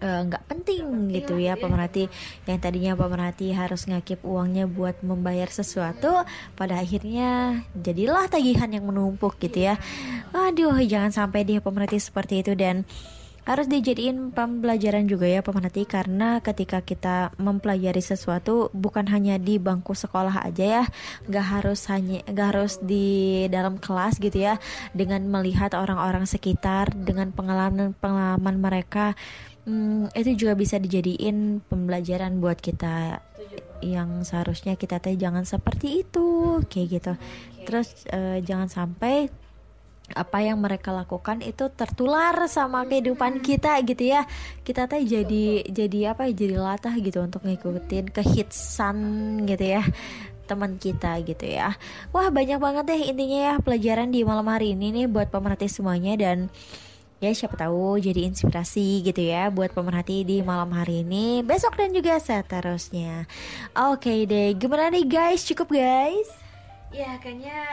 [0.03, 1.55] eh, nggak penting gitu ya.
[1.55, 2.11] pemerhati
[2.43, 6.27] yang tadinya pemerhati harus ngakip uangnya buat membayar sesuatu
[6.59, 9.79] pada akhirnya jadilah tagihan yang menumpuk gitu ya.
[10.35, 12.51] Aduh jangan sampai dia pemerhati seperti itu.
[12.53, 12.83] Dan
[13.43, 19.91] harus dijadiin pembelajaran juga ya pemerhati karena ketika kita mempelajari sesuatu bukan hanya di bangku
[19.91, 20.83] sekolah aja ya
[21.27, 24.55] nggak harus hanya nggak harus di dalam kelas gitu ya
[24.95, 29.11] dengan melihat orang-orang sekitar dengan pengalaman pengalaman mereka
[29.67, 33.23] hmm, itu juga bisa dijadiin pembelajaran buat kita.
[33.83, 37.13] Yang seharusnya kita teh jangan seperti itu kayak gitu.
[37.67, 39.27] Terus eh, jangan sampai
[40.11, 44.27] apa yang mereka lakukan itu tertular sama kehidupan kita gitu ya.
[44.67, 48.97] Kita teh jadi jadi apa ya jadi latah gitu untuk ngikutin kehitsan
[49.47, 49.83] gitu ya
[50.43, 51.79] teman kita gitu ya.
[52.11, 56.19] Wah banyak banget deh intinya ya pelajaran di malam hari ini nih buat pemerhati semuanya
[56.19, 56.51] dan
[57.23, 61.95] ya siapa tahu jadi inspirasi gitu ya buat pemerhati di malam hari ini besok dan
[61.95, 63.23] juga seterusnya.
[63.71, 65.47] Oke deh gimana nih guys?
[65.47, 66.27] Cukup guys?
[66.91, 67.63] Ya kayaknya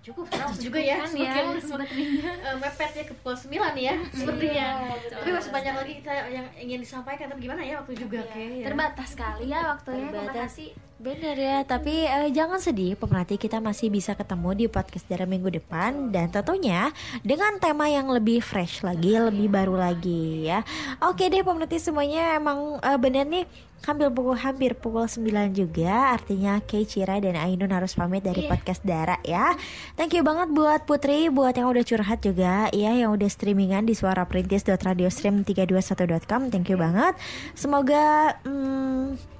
[0.00, 0.96] cukup sekarang juga ya.
[1.12, 2.04] semakin semakin.
[2.24, 4.68] eh, mepet ya ke pukul 9 ya sepertinya.
[5.12, 8.24] Tapi masih banyak lagi kita yang ingin disampaikan tapi gimana ya waktu juga?
[8.32, 8.64] Kayak ya.
[8.72, 10.08] terbatas sekali ya waktunya.
[10.08, 10.52] Terbatas.
[10.56, 15.24] pemerhati Bener ya, tapi eh, jangan sedih pemerhati kita masih bisa ketemu di podcast darah
[15.24, 16.92] minggu depan dan tentunya
[17.24, 20.60] dengan tema yang lebih fresh lagi, lebih baru lagi ya.
[21.00, 23.48] Oke deh pemerhati semuanya emang eh, bener nih
[23.80, 28.84] hampir pukul hampir pukul 9 juga artinya Kay Cira dan Ainun harus pamit dari podcast
[28.84, 29.56] Dara ya.
[29.96, 33.96] Thank you banget buat Putri buat yang udah curhat juga ya yang udah streamingan di
[33.96, 36.52] suaraperintis.radiostream321.com.
[36.52, 37.16] Thank you banget.
[37.56, 39.39] Semoga hmm,